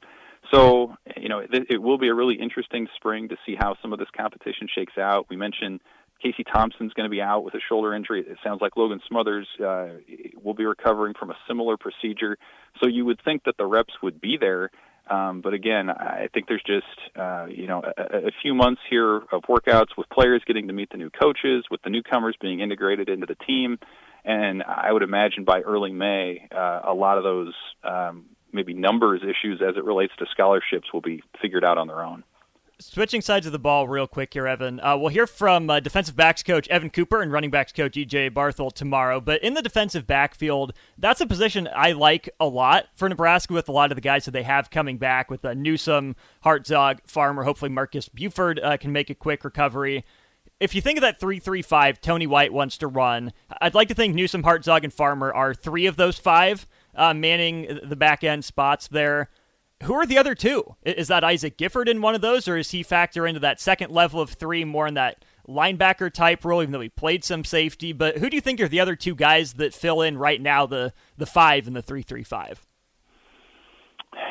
So, 0.52 0.96
you 1.16 1.30
know, 1.30 1.40
it, 1.40 1.50
it 1.70 1.82
will 1.82 1.98
be 1.98 2.08
a 2.08 2.14
really 2.14 2.36
interesting 2.36 2.88
spring 2.96 3.30
to 3.30 3.38
see 3.46 3.56
how 3.58 3.76
some 3.82 3.94
of 3.94 4.00
this 4.00 4.10
competition 4.16 4.68
shakes 4.74 4.98
out. 4.98 5.28
We 5.30 5.38
mentioned 5.38 5.82
Casey 6.22 6.44
Thompson's 6.44 6.94
going 6.94 7.06
to 7.06 7.12
be 7.12 7.22
out 7.22 7.44
with 7.44 7.54
a 7.54 7.60
shoulder 7.68 7.94
injury. 7.94 8.22
It 8.28 8.38
sounds 8.44 8.62
like 8.62 8.76
Logan 8.76 9.02
Smothers 9.08 9.48
uh, 9.64 9.88
will 10.42 10.54
be 10.54 10.66
recovering 10.66 11.14
from 11.18 11.32
a 11.32 11.36
similar 11.48 11.78
procedure. 11.78 12.38
So 12.82 12.88
you 12.88 13.06
would 13.06 13.20
think 13.24 13.44
that 13.46 13.58
the 13.58 13.66
reps 13.66 13.94
would 14.02 14.20
be 14.20 14.38
there. 14.40 14.72
Um, 15.10 15.42
but 15.42 15.54
again, 15.54 15.90
I 15.90 16.30
think 16.34 16.48
there's 16.48 16.64
just 16.66 16.86
uh, 17.16 17.48
you 17.50 17.68
know 17.68 17.82
a, 17.98 18.28
a 18.28 18.32
few 18.42 18.54
months 18.54 18.82
here 18.90 19.18
of 19.18 19.44
workouts 19.50 19.98
with 19.98 20.10
players 20.10 20.42
getting 20.46 20.68
to 20.68 20.74
meet 20.74 20.90
the 20.90 20.98
new 20.98 21.10
coaches, 21.10 21.66
with 21.70 21.82
the 21.82 21.90
newcomers 21.90 22.36
being 22.40 22.60
integrated 22.62 23.10
into 23.10 23.26
the 23.26 23.36
team, 23.36 23.78
and 24.24 24.64
I 24.64 24.92
would 24.92 25.04
imagine 25.04 25.44
by 25.44 25.62
early 25.62 25.92
May, 25.92 26.48
uh, 26.56 26.82
a 26.84 26.94
lot 26.94 27.18
of 27.18 27.24
those 27.24 27.54
um, 27.84 28.26
maybe 28.54 28.74
numbers 28.74 29.22
issues 29.24 29.62
as 29.62 29.76
it 29.78 29.84
relates 29.84 30.14
to 30.20 30.26
scholarships 30.32 30.94
will 30.94 31.02
be 31.02 31.24
figured 31.42 31.64
out 31.64 31.78
on 31.78 31.88
their 31.88 32.02
own. 32.02 32.24
Switching 32.82 33.22
sides 33.22 33.46
of 33.46 33.52
the 33.52 33.60
ball 33.60 33.88
real 33.88 34.08
quick 34.08 34.34
here, 34.34 34.48
Evan. 34.48 34.80
Uh, 34.80 34.98
we'll 34.98 35.10
hear 35.10 35.28
from 35.28 35.70
uh, 35.70 35.80
defensive 35.80 36.16
backs 36.16 36.42
coach 36.42 36.68
Evan 36.70 36.90
Cooper 36.90 37.22
and 37.22 37.32
running 37.32 37.52
backs 37.52 37.72
coach 37.72 37.94
EJ 37.94 38.32
Barthel 38.32 38.74
tomorrow. 38.74 39.22
But 39.22 39.44
in 39.44 39.54
the 39.54 39.62
defensive 39.62 40.08
backfield, 40.08 40.74
that's 40.98 41.22
a 41.22 41.28
position 41.28 41.70
I 41.76 41.92
like 41.92 42.28
a 42.40 42.48
lot 42.48 42.88
for 42.96 43.08
Nebraska 43.08 43.54
with 43.54 43.70
a 43.70 43.72
lot 43.72 43.92
of 43.92 43.96
the 43.96 44.02
guys 44.02 44.26
that 44.26 44.32
they 44.32 44.42
have 44.42 44.72
coming 44.72 44.98
back 44.98 45.30
with 45.30 45.46
uh, 45.46 45.54
Newsome, 45.54 46.16
Hartzog, 46.44 47.00
Farmer. 47.06 47.44
Hopefully, 47.44 47.70
Marques 47.70 48.10
Buford 48.10 48.60
uh, 48.60 48.78
can 48.78 48.92
make 48.92 49.12
a 49.12 49.16
quick 49.16 49.44
recovery. 49.44 50.04
If 50.60 50.74
you 50.74 50.82
think 50.82 50.98
of 50.98 51.02
that 51.04 51.20
3 51.20 51.40
3 51.40 51.62
5 51.62 52.02
Tony 52.02 52.26
White 52.26 52.52
wants 52.52 52.80
to 52.80 52.88
run, 52.88 53.32
I'd 53.62 53.76
like 53.76 53.90
to 53.90 53.94
think 53.94 54.16
Newsome, 54.16 54.42
Hartzog, 54.42 54.84
and 54.84 54.94
Farmer 54.94 55.32
are 55.32 55.54
three 55.54 55.86
of 55.86 55.98
those 55.98 56.18
five 56.18 56.66
uh, 56.96 57.14
manning 57.14 57.80
the 57.84 57.96
back 57.96 58.24
end 58.24 58.44
spots 58.44 58.88
there. 58.88 59.30
Who 59.84 59.94
are 59.96 60.06
the 60.06 60.18
other 60.18 60.36
two? 60.36 60.76
Is 60.84 61.08
that 61.08 61.24
Isaac 61.24 61.58
Gifford 61.58 61.90
in 61.90 62.02
one 62.02 62.14
of 62.14 62.22
those, 62.22 62.48
or 62.48 62.58
is 62.58 62.72
he 62.72 62.84
factor 62.84 63.26
into 63.26 63.40
that 63.40 63.60
second 63.60 63.92
level 63.92 64.22
of 64.22 64.32
three 64.32 64.64
more 64.64 64.88
in 64.88 64.94
that 64.94 65.26
linebacker 65.48 66.12
type 66.14 66.46
role, 66.46 66.62
even 66.62 66.72
though 66.72 66.82
he 66.82 66.90
played 66.90 67.24
some 67.24 67.44
safety? 67.44 67.92
But 67.92 68.18
who 68.18 68.30
do 68.30 68.36
you 68.36 68.42
think 68.42 68.62
are 68.62 68.68
the 68.68 68.80
other 68.80 68.96
two 68.96 69.16
guys 69.16 69.54
that 69.54 69.74
fill 69.74 70.02
in 70.02 70.18
right 70.18 70.42
now 70.42 70.66
the 70.66 70.94
the 71.18 71.26
five 71.26 71.68
and 71.68 71.76
the 71.76 71.82
three 71.82 72.04
three 72.04 72.24
five? 72.24 72.66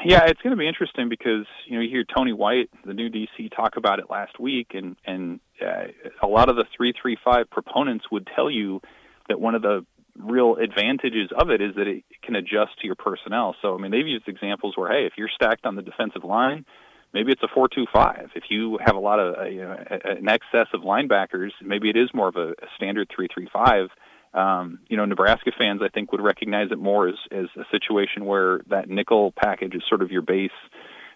Yeah, 0.05 0.25
it's 0.27 0.41
going 0.41 0.53
to 0.53 0.57
be 0.57 0.69
interesting 0.69 1.09
because 1.09 1.47
you 1.67 1.77
know 1.77 1.81
you 1.81 1.91
hear 1.91 2.05
Tony 2.05 2.33
White, 2.33 2.71
the 2.85 2.95
new 2.95 3.11
DC, 3.11 3.55
talk 3.55 3.77
about 3.77 3.99
it 3.99 4.07
last 4.09 4.39
week, 4.39 4.69
and 4.75 4.97
and 5.05 5.41
uh, 5.61 5.89
a 6.23 6.29
lot 6.29 6.49
of 6.49 6.57
the 6.57 6.65
three 6.77 6.93
three 7.01 7.17
five 7.25 7.51
proponents 7.51 8.05
would 8.11 8.29
tell 8.35 8.51
you 8.51 8.81
that 9.29 9.41
one 9.41 9.55
of 9.55 9.63
the 9.63 9.85
real 10.23 10.57
advantages 10.57 11.31
of 11.37 11.51
it 11.51 11.61
is 11.61 11.75
that 11.77 11.87
it 11.87 12.05
can 12.23 12.37
adjust 12.37 12.79
to 12.81 12.87
your 12.87 12.97
personnel. 12.97 13.57
So, 13.63 13.75
I 13.75 13.81
mean, 13.81 13.91
they've 13.91 14.07
used 14.07 14.29
examples 14.29 14.77
where, 14.77 14.91
hey, 14.91 15.07
if 15.07 15.15
you're 15.17 15.31
stacked 15.35 15.67
on 15.67 15.77
the 15.77 15.83
defensive 15.83 16.25
line, 16.25 16.65
maybe 17.13 17.33
it's 17.33 17.43
a 17.43 17.49
four-two-five. 17.53 18.31
If 18.35 18.45
you 18.51 18.79
have 18.85 18.97
a 18.97 19.01
lot 19.01 19.19
of 19.19 19.37
uh, 19.39 19.45
you 19.45 19.63
know, 19.63 19.77
an 20.05 20.29
excess 20.29 20.69
of 20.73 20.83
linebackers, 20.83 21.51
maybe 21.63 21.91
it 21.91 21.97
is 21.97 22.11
more 22.15 22.29
of 22.29 22.37
a, 22.37 22.55
standard 22.77 23.09
three-three-five. 23.15 23.89
Um, 24.33 24.79
you 24.89 24.97
know, 24.97 25.05
Nebraska 25.07 25.51
fans, 25.59 25.81
I 25.83 25.89
think, 25.89 26.13
would 26.13 26.21
recognize 26.21 26.71
it 26.71 26.79
more 26.79 27.09
as 27.09 27.17
as 27.33 27.47
a 27.57 27.65
situation 27.73 28.27
where 28.27 28.61
that 28.69 28.89
nickel 28.89 29.33
package 29.33 29.75
is 29.75 29.83
sort 29.89 30.03
of 30.03 30.13
your 30.13 30.23
base 30.23 30.51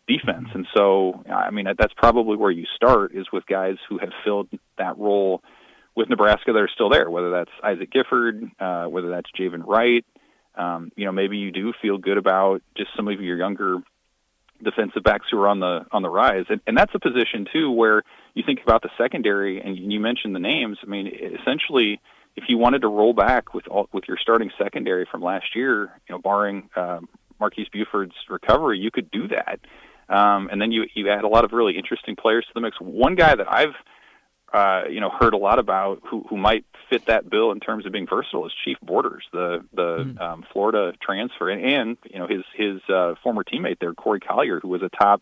defense. 0.08 0.48
And 0.52 0.66
so, 0.76 1.22
I 1.32 1.50
mean, 1.50 1.66
that's 1.78 1.94
probably 1.96 2.36
where 2.36 2.50
you 2.50 2.66
start 2.74 3.14
is 3.14 3.26
with 3.32 3.46
guys 3.46 3.76
who 3.88 3.98
have 3.98 4.10
filled 4.24 4.48
that 4.78 4.98
role 4.98 5.42
with 5.96 6.08
Nebraska 6.08 6.52
that 6.52 6.58
are 6.58 6.68
still 6.68 6.88
there, 6.88 7.08
whether 7.08 7.30
that's 7.30 7.50
Isaac 7.62 7.90
Gifford, 7.90 8.50
uh, 8.58 8.86
whether 8.86 9.10
that's 9.10 9.30
Javin 9.38 9.62
Wright. 9.64 10.04
Um, 10.56 10.92
you 10.96 11.04
know, 11.04 11.12
maybe 11.12 11.38
you 11.38 11.50
do 11.50 11.72
feel 11.80 11.98
good 11.98 12.18
about 12.18 12.62
just 12.76 12.90
some 12.96 13.08
of 13.08 13.20
your 13.20 13.36
younger 13.36 13.78
defensive 14.62 15.02
backs 15.02 15.26
who 15.30 15.38
are 15.38 15.48
on 15.48 15.60
the 15.60 15.84
on 15.90 16.02
the 16.02 16.08
rise, 16.08 16.46
and, 16.48 16.60
and 16.66 16.76
that's 16.76 16.94
a 16.94 17.00
position 17.00 17.46
too 17.52 17.70
where 17.70 18.02
you 18.34 18.42
think 18.46 18.60
about 18.62 18.82
the 18.82 18.90
secondary, 18.96 19.60
and 19.60 19.76
you 19.76 20.00
mentioned 20.00 20.34
the 20.34 20.40
names. 20.40 20.78
I 20.82 20.86
mean, 20.86 21.08
essentially, 21.08 22.00
if 22.36 22.44
you 22.48 22.58
wanted 22.58 22.82
to 22.82 22.88
roll 22.88 23.12
back 23.12 23.54
with 23.54 23.66
all, 23.68 23.88
with 23.92 24.04
your 24.06 24.16
starting 24.16 24.50
secondary 24.58 25.06
from 25.10 25.22
last 25.22 25.54
year, 25.54 25.90
you 26.08 26.14
know, 26.14 26.18
barring 26.18 26.68
um, 26.76 27.08
Marques 27.40 27.68
Buford's 27.72 28.14
recovery, 28.28 28.78
you 28.78 28.90
could 28.90 29.10
do 29.10 29.28
that. 29.28 29.60
Um, 30.08 30.48
and 30.50 30.60
then 30.60 30.70
you 30.70 30.84
you 30.94 31.08
add 31.10 31.24
a 31.24 31.28
lot 31.28 31.44
of 31.44 31.52
really 31.52 31.76
interesting 31.76 32.14
players 32.16 32.44
to 32.46 32.50
the 32.54 32.60
mix. 32.60 32.76
One 32.80 33.14
guy 33.14 33.34
that 33.34 33.50
I've 33.50 33.74
uh, 34.54 34.84
you 34.88 35.00
know 35.00 35.10
heard 35.10 35.34
a 35.34 35.36
lot 35.36 35.58
about 35.58 36.00
who 36.08 36.24
who 36.30 36.36
might 36.36 36.64
fit 36.88 37.06
that 37.06 37.28
bill 37.28 37.50
in 37.50 37.58
terms 37.58 37.86
of 37.86 37.92
being 37.92 38.06
versatile 38.06 38.46
is 38.46 38.52
Chief 38.64 38.76
Borders, 38.80 39.24
the 39.32 39.64
the 39.74 40.04
mm. 40.04 40.20
um, 40.20 40.44
Florida 40.52 40.92
transfer, 41.02 41.50
and, 41.50 41.64
and 41.64 41.96
you 42.04 42.20
know 42.20 42.28
his 42.28 42.44
his 42.56 42.80
uh, 42.88 43.14
former 43.22 43.42
teammate 43.42 43.80
there, 43.80 43.92
Corey 43.94 44.20
Collier, 44.20 44.60
who 44.60 44.68
was 44.68 44.82
a 44.82 44.88
top 44.88 45.20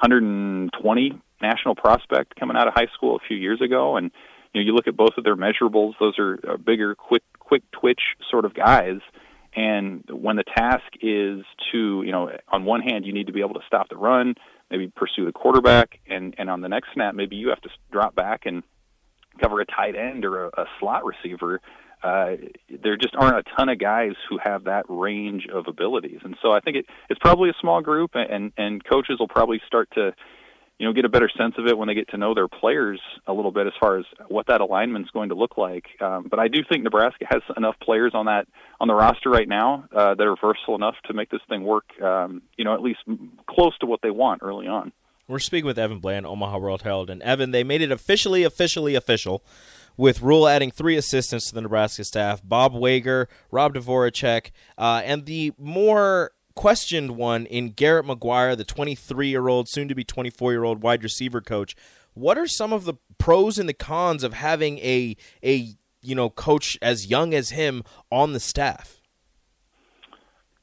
120 0.00 1.18
national 1.40 1.76
prospect 1.76 2.36
coming 2.38 2.56
out 2.58 2.68
of 2.68 2.74
high 2.74 2.88
school 2.94 3.16
a 3.16 3.26
few 3.26 3.38
years 3.38 3.62
ago, 3.62 3.96
and 3.96 4.10
you 4.52 4.60
know 4.60 4.66
you 4.66 4.74
look 4.74 4.86
at 4.86 4.96
both 4.96 5.16
of 5.16 5.24
their 5.24 5.36
measurables; 5.36 5.94
those 5.98 6.18
are 6.18 6.38
uh, 6.46 6.56
bigger, 6.58 6.94
quick 6.94 7.22
quick 7.38 7.62
twitch 7.70 8.02
sort 8.30 8.44
of 8.44 8.52
guys. 8.52 9.00
And 9.58 10.04
when 10.08 10.36
the 10.36 10.44
task 10.44 10.84
is 11.02 11.44
to, 11.72 12.02
you 12.04 12.12
know, 12.12 12.30
on 12.46 12.64
one 12.64 12.80
hand, 12.80 13.04
you 13.04 13.12
need 13.12 13.26
to 13.26 13.32
be 13.32 13.40
able 13.40 13.54
to 13.54 13.66
stop 13.66 13.88
the 13.88 13.96
run, 13.96 14.36
maybe 14.70 14.86
pursue 14.86 15.24
the 15.24 15.32
quarterback, 15.32 15.98
and 16.06 16.32
and 16.38 16.48
on 16.48 16.60
the 16.60 16.68
next 16.68 16.90
snap, 16.94 17.16
maybe 17.16 17.34
you 17.34 17.48
have 17.48 17.60
to 17.62 17.70
drop 17.90 18.14
back 18.14 18.46
and 18.46 18.62
cover 19.40 19.60
a 19.60 19.66
tight 19.66 19.96
end 19.96 20.24
or 20.24 20.44
a, 20.44 20.48
a 20.62 20.64
slot 20.78 21.02
receiver. 21.04 21.60
Uh, 22.04 22.36
there 22.70 22.96
just 22.96 23.16
aren't 23.16 23.36
a 23.36 23.42
ton 23.56 23.68
of 23.68 23.80
guys 23.80 24.12
who 24.28 24.38
have 24.40 24.64
that 24.64 24.84
range 24.88 25.48
of 25.52 25.66
abilities, 25.66 26.20
and 26.22 26.36
so 26.40 26.52
I 26.52 26.60
think 26.60 26.76
it, 26.76 26.86
it's 27.10 27.18
probably 27.18 27.50
a 27.50 27.54
small 27.60 27.80
group, 27.80 28.12
and 28.14 28.52
and 28.56 28.84
coaches 28.84 29.16
will 29.18 29.26
probably 29.26 29.60
start 29.66 29.88
to 29.94 30.14
you 30.78 30.86
know 30.86 30.92
get 30.92 31.04
a 31.04 31.08
better 31.08 31.28
sense 31.36 31.54
of 31.58 31.66
it 31.66 31.76
when 31.76 31.88
they 31.88 31.94
get 31.94 32.08
to 32.10 32.16
know 32.16 32.34
their 32.34 32.48
players 32.48 33.00
a 33.26 33.32
little 33.32 33.50
bit 33.50 33.66
as 33.66 33.72
far 33.80 33.98
as 33.98 34.04
what 34.28 34.46
that 34.46 34.60
alignment 34.60 35.04
is 35.04 35.10
going 35.10 35.30
to 35.30 35.34
look 35.34 35.56
like. 35.56 35.86
Um, 36.00 36.26
but 36.30 36.38
I 36.38 36.48
do 36.48 36.60
think 36.68 36.84
Nebraska 36.84 37.26
has 37.28 37.42
enough 37.56 37.76
players 37.82 38.12
on 38.14 38.26
that 38.26 38.46
on 38.80 38.88
the 38.88 38.94
roster 38.94 39.30
right 39.30 39.48
now 39.48 39.84
uh, 39.94 40.14
that 40.14 40.26
are 40.26 40.36
versatile 40.40 40.76
enough 40.76 40.94
to 41.06 41.14
make 41.14 41.30
this 41.30 41.40
thing 41.48 41.64
work. 41.64 42.00
Um, 42.00 42.42
you 42.56 42.64
know, 42.64 42.74
at 42.74 42.82
least 42.82 43.00
close 43.48 43.76
to 43.78 43.86
what 43.86 44.00
they 44.02 44.10
want 44.10 44.42
early 44.42 44.66
on. 44.66 44.92
We're 45.26 45.40
speaking 45.40 45.66
with 45.66 45.78
Evan 45.78 45.98
Bland, 45.98 46.24
Omaha 46.24 46.58
World 46.58 46.82
Herald, 46.82 47.10
and 47.10 47.20
Evan. 47.22 47.50
They 47.50 47.62
made 47.62 47.82
it 47.82 47.92
officially, 47.92 48.44
officially 48.44 48.94
official. 48.94 49.44
With 49.98 50.22
Rhule 50.22 50.46
adding 50.46 50.70
three 50.70 50.96
assistants 50.96 51.48
to 51.48 51.54
the 51.56 51.60
Nebraska 51.60 52.04
staff 52.04 52.40
Bob 52.42 52.72
Wager, 52.72 53.28
Rob 53.50 53.74
Dvoracek, 53.74 54.52
uh, 54.78 55.02
and 55.04 55.26
the 55.26 55.52
more 55.58 56.30
questioned 56.58 57.12
one 57.12 57.46
in 57.46 57.68
Garrett 57.68 58.04
McGuire, 58.04 58.56
the 58.56 58.64
23 58.64 59.28
year 59.28 59.46
old, 59.46 59.68
soon 59.68 59.86
to 59.86 59.94
be 59.94 60.02
24 60.02 60.50
year 60.50 60.64
old 60.64 60.82
wide 60.82 61.04
receiver 61.04 61.40
coach. 61.40 61.76
What 62.14 62.36
are 62.36 62.48
some 62.48 62.72
of 62.72 62.84
the 62.84 62.94
pros 63.16 63.60
and 63.60 63.68
the 63.68 63.74
cons 63.74 64.24
of 64.24 64.32
having 64.32 64.78
a 64.78 65.16
a 65.44 65.76
you 66.02 66.16
know 66.16 66.28
coach 66.28 66.76
as 66.82 67.06
young 67.06 67.32
as 67.32 67.50
him 67.50 67.84
on 68.10 68.32
the 68.32 68.40
staff? 68.40 69.00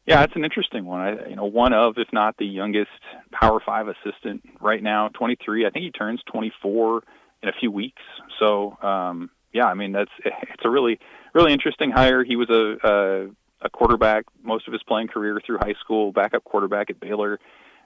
Yeah, 0.05 0.23
it's 0.23 0.35
an 0.35 0.43
interesting 0.43 0.83
one. 0.83 0.99
I, 0.99 1.29
you 1.29 1.35
know, 1.37 1.45
one 1.45 1.71
of, 1.71 1.93
if 1.97 2.09
not 2.11 2.35
the 2.37 2.45
youngest 2.45 2.91
Power 3.31 3.61
Five 3.65 3.87
assistant 3.87 4.43
right 4.59 4.83
now, 4.83 5.07
23. 5.13 5.65
I 5.65 5.69
think 5.69 5.85
he 5.85 5.91
turns 5.91 6.19
24 6.29 7.03
in 7.41 7.47
a 7.47 7.53
few 7.57 7.71
weeks. 7.71 8.01
So, 8.37 8.77
um, 8.83 9.29
yeah, 9.53 9.67
I 9.67 9.75
mean 9.75 9.93
that's 9.93 10.11
it's 10.25 10.65
a 10.65 10.69
really 10.69 10.99
really 11.33 11.53
interesting 11.53 11.91
hire. 11.91 12.25
He 12.25 12.35
was 12.35 12.49
a, 12.49 12.75
a 12.83 13.27
a 13.65 13.69
quarterback 13.69 14.25
most 14.43 14.67
of 14.67 14.73
his 14.73 14.83
playing 14.83 15.07
career 15.07 15.41
through 15.45 15.57
high 15.57 15.73
school, 15.81 16.11
backup 16.11 16.43
quarterback 16.43 16.89
at 16.89 16.99
Baylor. 16.99 17.39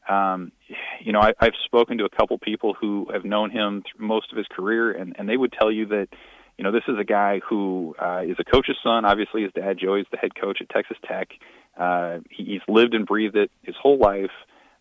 Um, 0.07 0.51
you 1.01 1.13
know, 1.13 1.19
I, 1.19 1.33
I've 1.39 1.53
spoken 1.65 1.97
to 1.99 2.05
a 2.05 2.09
couple 2.09 2.37
people 2.37 2.73
who 2.73 3.07
have 3.13 3.23
known 3.23 3.49
him 3.49 3.83
through 3.83 4.05
most 4.05 4.31
of 4.31 4.37
his 4.37 4.47
career, 4.47 4.91
and, 4.91 5.15
and 5.17 5.27
they 5.27 5.37
would 5.37 5.53
tell 5.53 5.71
you 5.71 5.85
that, 5.87 6.09
you 6.57 6.63
know, 6.63 6.71
this 6.71 6.83
is 6.87 6.97
a 6.99 7.03
guy 7.03 7.39
who 7.47 7.95
uh, 8.01 8.21
is 8.25 8.35
a 8.39 8.43
coach's 8.43 8.77
son. 8.83 9.05
Obviously, 9.05 9.43
his 9.43 9.53
dad 9.53 9.77
Joey's 9.79 10.07
the 10.11 10.17
head 10.17 10.35
coach 10.35 10.59
at 10.61 10.69
Texas 10.69 10.97
Tech. 11.07 11.29
Uh, 11.79 12.19
he, 12.29 12.43
he's 12.43 12.61
lived 12.67 12.93
and 12.93 13.05
breathed 13.05 13.37
it 13.37 13.49
his 13.63 13.75
whole 13.81 13.97
life, 13.97 14.31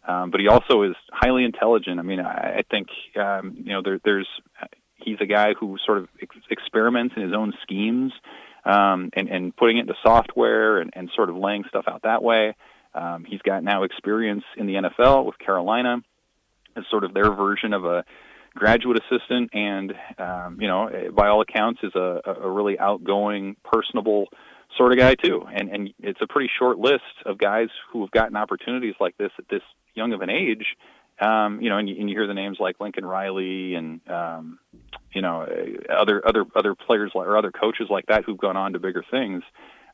um, 0.07 0.31
but 0.31 0.41
he 0.41 0.49
also 0.49 0.83
is 0.83 0.97
highly 1.13 1.45
intelligent. 1.45 2.01
I 2.01 2.03
mean, 2.03 2.21
I, 2.21 2.59
I 2.59 2.63
think 2.69 2.89
um, 3.17 3.57
you 3.59 3.73
know 3.73 3.83
there, 3.83 4.01
there's 4.05 4.29
he's 4.97 5.19
a 5.21 5.27
guy 5.27 5.55
who 5.55 5.77
sort 5.85 5.99
of 5.99 6.09
ex- 6.21 6.37
experiments 6.51 7.15
in 7.17 7.23
his 7.23 7.33
own 7.33 7.53
schemes 7.63 8.13
um, 8.69 9.11
and, 9.15 9.29
and 9.29 9.57
putting 9.57 9.79
it 9.79 9.83
into 9.83 9.95
software 10.03 10.79
and, 10.79 10.93
and 10.95 11.11
sort 11.17 11.31
of 11.31 11.37
laying 11.37 11.65
stuff 11.69 11.87
out 11.89 12.03
that 12.03 12.23
way. 12.23 12.55
Um, 12.95 13.25
he's 13.25 13.41
got 13.41 13.65
now 13.65 13.83
experience 13.83 14.45
in 14.57 14.67
the 14.67 14.75
NFL 14.75 15.25
with 15.25 15.39
Carolina 15.39 16.03
as 16.77 16.85
sort 16.91 17.05
of 17.05 17.15
their 17.15 17.35
version 17.35 17.73
of 17.73 17.85
a 17.85 18.05
graduate 18.55 18.99
assistant, 18.99 19.51
and 19.53 19.95
um, 20.19 20.59
you 20.61 20.69
know, 20.69 20.91
by 21.15 21.29
all 21.29 21.41
accounts, 21.41 21.81
is 21.83 21.95
a, 21.95 22.21
a 22.27 22.51
really 22.51 22.79
outgoing, 22.79 23.57
personable 23.65 24.27
sort 24.77 24.93
of 24.93 24.99
guy 24.99 25.15
too. 25.15 25.43
And 25.51 25.71
and 25.71 25.95
it's 26.01 26.21
a 26.21 26.27
pretty 26.27 26.51
short 26.59 26.79
list 26.79 27.03
of 27.25 27.39
guys 27.39 27.69
who 27.93 28.03
have 28.03 28.11
gotten 28.11 28.37
opportunities 28.37 28.95
like 29.01 29.17
this 29.17 29.31
at 29.39 29.49
this 29.49 29.63
young 29.95 30.13
of 30.13 30.21
an 30.21 30.31
age. 30.31 30.77
Um, 31.21 31.61
you 31.61 31.69
know, 31.69 31.79
and 31.79 31.89
you, 31.89 31.97
and 31.99 32.09
you 32.09 32.17
hear 32.17 32.27
the 32.27 32.35
names 32.35 32.59
like 32.61 32.77
Lincoln 32.81 33.05
Riley 33.05 33.75
and 33.75 34.01
um, 34.09 34.59
you 35.13 35.23
know 35.23 35.47
other 35.91 36.27
other 36.27 36.45
other 36.55 36.75
players 36.75 37.13
like, 37.15 37.27
or 37.27 37.37
other 37.37 37.51
coaches 37.51 37.89
like 37.91 38.07
that 38.07 38.25
who've 38.25 38.39
gone 38.39 38.57
on 38.57 38.73
to 38.75 38.79
bigger 38.79 39.05
things. 39.11 39.43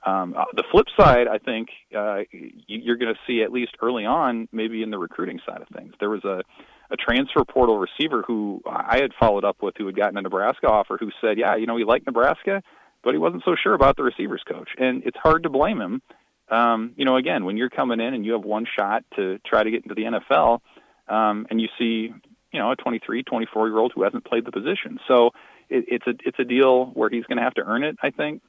Um, 0.07 0.35
uh, 0.37 0.45
the 0.55 0.65
flip 0.71 0.87
side, 0.99 1.29
I 1.29 1.39
think 1.39 1.69
uh, 1.97 2.21
you're 2.67 2.97
going 2.97 3.15
to 3.15 3.21
see 3.27 3.43
at 3.43 3.51
least 3.51 3.77
early 3.81 4.05
on, 4.05 4.49
maybe 4.53 4.83
in 4.83 4.91
the 4.91 4.99
recruiting 4.99 5.41
side 5.47 5.63
of 5.63 5.69
things. 5.69 5.95
There 5.99 6.11
was 6.11 6.25
a, 6.25 6.43
a 6.91 6.97
transfer 6.97 7.43
portal 7.45 7.79
receiver 7.79 8.23
who 8.27 8.61
I 8.67 8.99
had 8.99 9.13
followed 9.19 9.45
up 9.45 9.63
with, 9.63 9.77
who 9.79 9.87
had 9.87 9.97
gotten 9.97 10.19
a 10.19 10.23
Nebraska 10.23 10.67
offer, 10.67 10.99
who 11.01 11.11
said, 11.21 11.39
"Yeah, 11.39 11.57
you 11.57 11.67
know, 11.67 11.79
he 11.79 11.85
liked 11.85 12.07
Nebraska, 12.07 12.63
but 13.03 13.13
he 13.13 13.19
wasn't 13.19 13.45
so 13.45 13.57
sure 13.61 13.73
about 13.73 13.97
the 13.97 14.03
receivers 14.03 14.43
coach." 14.47 14.69
And 14.77 15.03
it's 15.07 15.17
hard 15.17 15.45
to 15.45 15.49
blame 15.49 15.81
him. 15.81 16.03
Um, 16.51 16.93
you 16.97 17.07
know, 17.07 17.17
again, 17.17 17.47
when 17.47 17.57
you're 17.57 17.71
coming 17.71 18.01
in 18.01 18.13
and 18.13 18.27
you 18.27 18.33
have 18.33 18.45
one 18.45 18.67
shot 18.79 19.05
to 19.17 19.39
try 19.47 19.63
to 19.63 19.71
get 19.71 19.85
into 19.85 19.95
the 19.95 20.03
NFL, 20.03 20.61
um, 21.09 21.47
and 21.51 21.61
you 21.61 21.69
see, 21.79 22.13
you 22.53 22.59
know, 22.59 22.71
a 22.71 22.77
23, 22.77 23.23
24 23.23 23.69
year 23.69 23.79
old 23.79 23.93
who 23.95 24.03
hasn't 24.03 24.25
played 24.25 24.45
the 24.45 24.53
position, 24.53 24.99
so 25.09 25.31
it, 25.69 25.85
it's 25.89 26.07
a 26.07 26.15
it's 26.25 26.39
a 26.39 26.45
deal 26.45 26.87
where 26.87 27.11
he's 27.11 27.25
going 27.25 27.39
to 27.39 27.45
have 27.45 27.55
to 27.55 27.63
earn 27.63 27.85
it. 27.85 27.97
I 28.03 28.11
think 28.11 28.43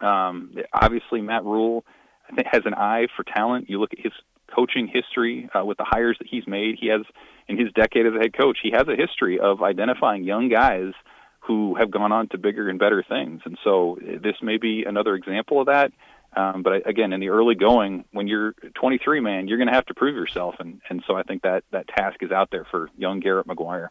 um, 0.00 0.54
obviously, 0.72 1.20
Matt 1.20 1.44
Rhule 1.44 1.84
I 2.30 2.34
think 2.34 2.48
has 2.50 2.62
an 2.64 2.74
eye 2.74 3.06
for 3.16 3.22
talent. 3.22 3.68
You 3.68 3.80
look 3.80 3.92
at 3.92 4.00
his 4.00 4.12
coaching 4.54 4.88
history 4.88 5.48
uh, 5.54 5.64
with 5.64 5.78
the 5.78 5.84
hires 5.84 6.16
that 6.18 6.28
he's 6.28 6.46
made. 6.46 6.76
He 6.80 6.88
has, 6.88 7.02
in 7.48 7.58
his 7.58 7.72
decade 7.72 8.06
as 8.06 8.14
a 8.14 8.18
head 8.18 8.36
coach, 8.36 8.58
he 8.62 8.70
has 8.72 8.86
a 8.88 8.96
history 8.96 9.38
of 9.38 9.62
identifying 9.62 10.24
young 10.24 10.48
guys 10.48 10.92
who 11.40 11.74
have 11.74 11.90
gone 11.90 12.12
on 12.12 12.28
to 12.28 12.38
bigger 12.38 12.68
and 12.68 12.78
better 12.78 13.04
things. 13.06 13.42
And 13.44 13.58
so 13.62 13.98
uh, 13.98 14.18
this 14.22 14.36
may 14.42 14.56
be 14.56 14.84
another 14.86 15.14
example 15.14 15.60
of 15.60 15.66
that. 15.66 15.92
Um, 16.36 16.62
but 16.62 16.88
again, 16.88 17.12
in 17.12 17.20
the 17.20 17.28
early 17.28 17.54
going, 17.54 18.04
when 18.12 18.26
you're 18.26 18.54
23, 18.74 19.20
man, 19.20 19.46
you're 19.46 19.58
going 19.58 19.68
to 19.68 19.74
have 19.74 19.86
to 19.86 19.94
prove 19.94 20.16
yourself, 20.16 20.56
and 20.58 20.80
and 20.88 21.02
so 21.06 21.14
I 21.14 21.22
think 21.22 21.42
that 21.42 21.64
that 21.70 21.86
task 21.88 22.22
is 22.22 22.32
out 22.32 22.50
there 22.50 22.64
for 22.70 22.88
young 22.96 23.20
Garrett 23.20 23.46
McGuire. 23.46 23.88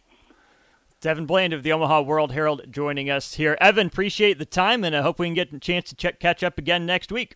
Evan 1.05 1.25
Bland 1.25 1.51
of 1.53 1.63
the 1.63 1.71
Omaha 1.73 2.01
World 2.01 2.31
Herald 2.31 2.61
joining 2.69 3.09
us 3.09 3.33
here. 3.33 3.57
Evan, 3.59 3.87
appreciate 3.87 4.39
the 4.39 4.45
time, 4.45 4.83
and 4.83 4.95
I 4.95 5.01
hope 5.01 5.19
we 5.19 5.27
can 5.27 5.33
get 5.33 5.51
a 5.51 5.59
chance 5.59 5.89
to 5.89 5.95
check, 5.95 6.19
catch 6.19 6.43
up 6.43 6.57
again 6.57 6.85
next 6.85 7.11
week. 7.11 7.35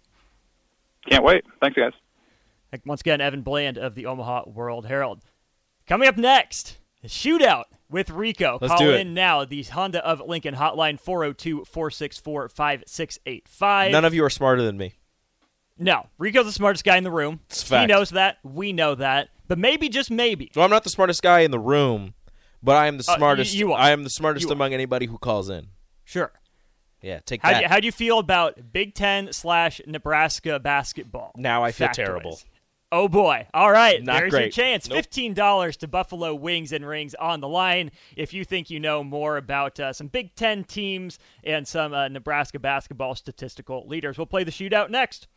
Can't 1.09 1.23
wait. 1.23 1.43
Thanks, 1.61 1.77
guys. 1.77 1.91
Once 2.85 3.01
again, 3.01 3.21
Evan 3.21 3.41
Bland 3.41 3.77
of 3.77 3.95
the 3.95 4.05
Omaha 4.05 4.43
World 4.47 4.85
Herald. 4.87 5.23
Coming 5.87 6.07
up 6.07 6.17
next, 6.17 6.77
the 7.01 7.07
shootout 7.07 7.63
with 7.89 8.09
Rico. 8.09 8.57
Let's 8.61 8.73
Call 8.73 8.79
do 8.79 8.91
it. 8.91 9.01
in 9.01 9.13
now. 9.13 9.45
The 9.45 9.63
Honda 9.63 10.05
of 10.05 10.21
Lincoln 10.21 10.55
hotline 10.55 10.99
402 10.99 11.65
464 11.65 12.49
5685. 12.49 13.91
None 13.91 14.05
of 14.05 14.13
you 14.13 14.23
are 14.23 14.29
smarter 14.29 14.61
than 14.61 14.77
me. 14.77 14.95
No, 15.79 16.07
Rico's 16.17 16.45
the 16.45 16.51
smartest 16.51 16.83
guy 16.83 16.97
in 16.97 17.03
the 17.03 17.11
room. 17.11 17.39
It's 17.49 17.61
He 17.63 17.69
fact. 17.69 17.89
knows 17.89 18.09
that. 18.11 18.37
We 18.43 18.73
know 18.73 18.95
that. 18.95 19.29
But 19.47 19.57
maybe, 19.59 19.89
just 19.89 20.09
maybe, 20.11 20.51
So 20.53 20.61
I'm 20.61 20.69
not 20.69 20.83
the 20.83 20.89
smartest 20.89 21.21
guy 21.21 21.39
in 21.41 21.51
the 21.51 21.59
room, 21.59 22.13
but 22.61 22.75
I 22.75 22.87
am 22.87 22.97
the 22.97 23.03
Uh, 23.07 23.13
y- 23.13 23.17
smartest. 23.17 23.53
you 23.55 23.71
are. 23.73 23.79
I 23.79 23.91
am 23.91 24.03
the 24.03 24.09
smartest 24.09 24.45
You 24.45 24.49
are. 24.49 24.53
among 24.53 24.73
anybody 24.73 25.05
who 25.05 25.17
calls 25.17 25.49
in. 25.49 25.67
sure. 26.03 26.31
Yeah, 27.01 27.19
take 27.19 27.43
How 27.43 27.51
that. 27.51 27.57
do, 27.59 27.63
you, 27.63 27.69
how 27.69 27.79
do 27.79 27.85
you 27.85 27.91
feel 27.91 28.17
about 28.17 28.73
Big 28.73 28.95
Ten 28.95 29.31
slash 29.31 29.79
Nebraska 29.85 30.59
basketball? 30.59 31.31
now 31.37 31.63
I 31.63 31.71
feel 31.71 31.89
terrible. 31.89 32.39
Oh 32.91 33.07
boy! 33.07 33.45
All 33.53 33.71
right, 33.71 34.01
Not 34.01 34.13
there's 34.13 34.31
your 34.31 34.41
great. 34.41 34.53
chance. 34.53 34.89
Nope. 34.89 34.95
Fifteen 34.97 35.33
dollars 35.35 35.77
to 35.77 35.87
Buffalo 35.87 36.33
Wings 36.33 36.71
and 36.71 36.85
Rings 36.87 37.13
on 37.15 37.39
the 37.41 37.47
line. 37.47 37.91
If 38.15 38.33
you 38.33 38.43
think 38.43 38.69
you 38.71 38.79
know 38.79 39.03
more 39.03 39.37
about 39.37 39.79
uh, 39.79 39.93
some 39.93 40.07
Big 40.07 40.33
Ten 40.35 40.63
teams 40.63 41.19
and 41.43 41.67
some 41.67 41.93
uh, 41.93 42.07
Nebraska 42.07 42.57
basketball 42.59 43.13
statistical 43.13 43.85
leaders, 43.87 44.17
we'll 44.17 44.25
play 44.25 44.43
the 44.43 44.51
shootout 44.51 44.89
next. 44.89 45.27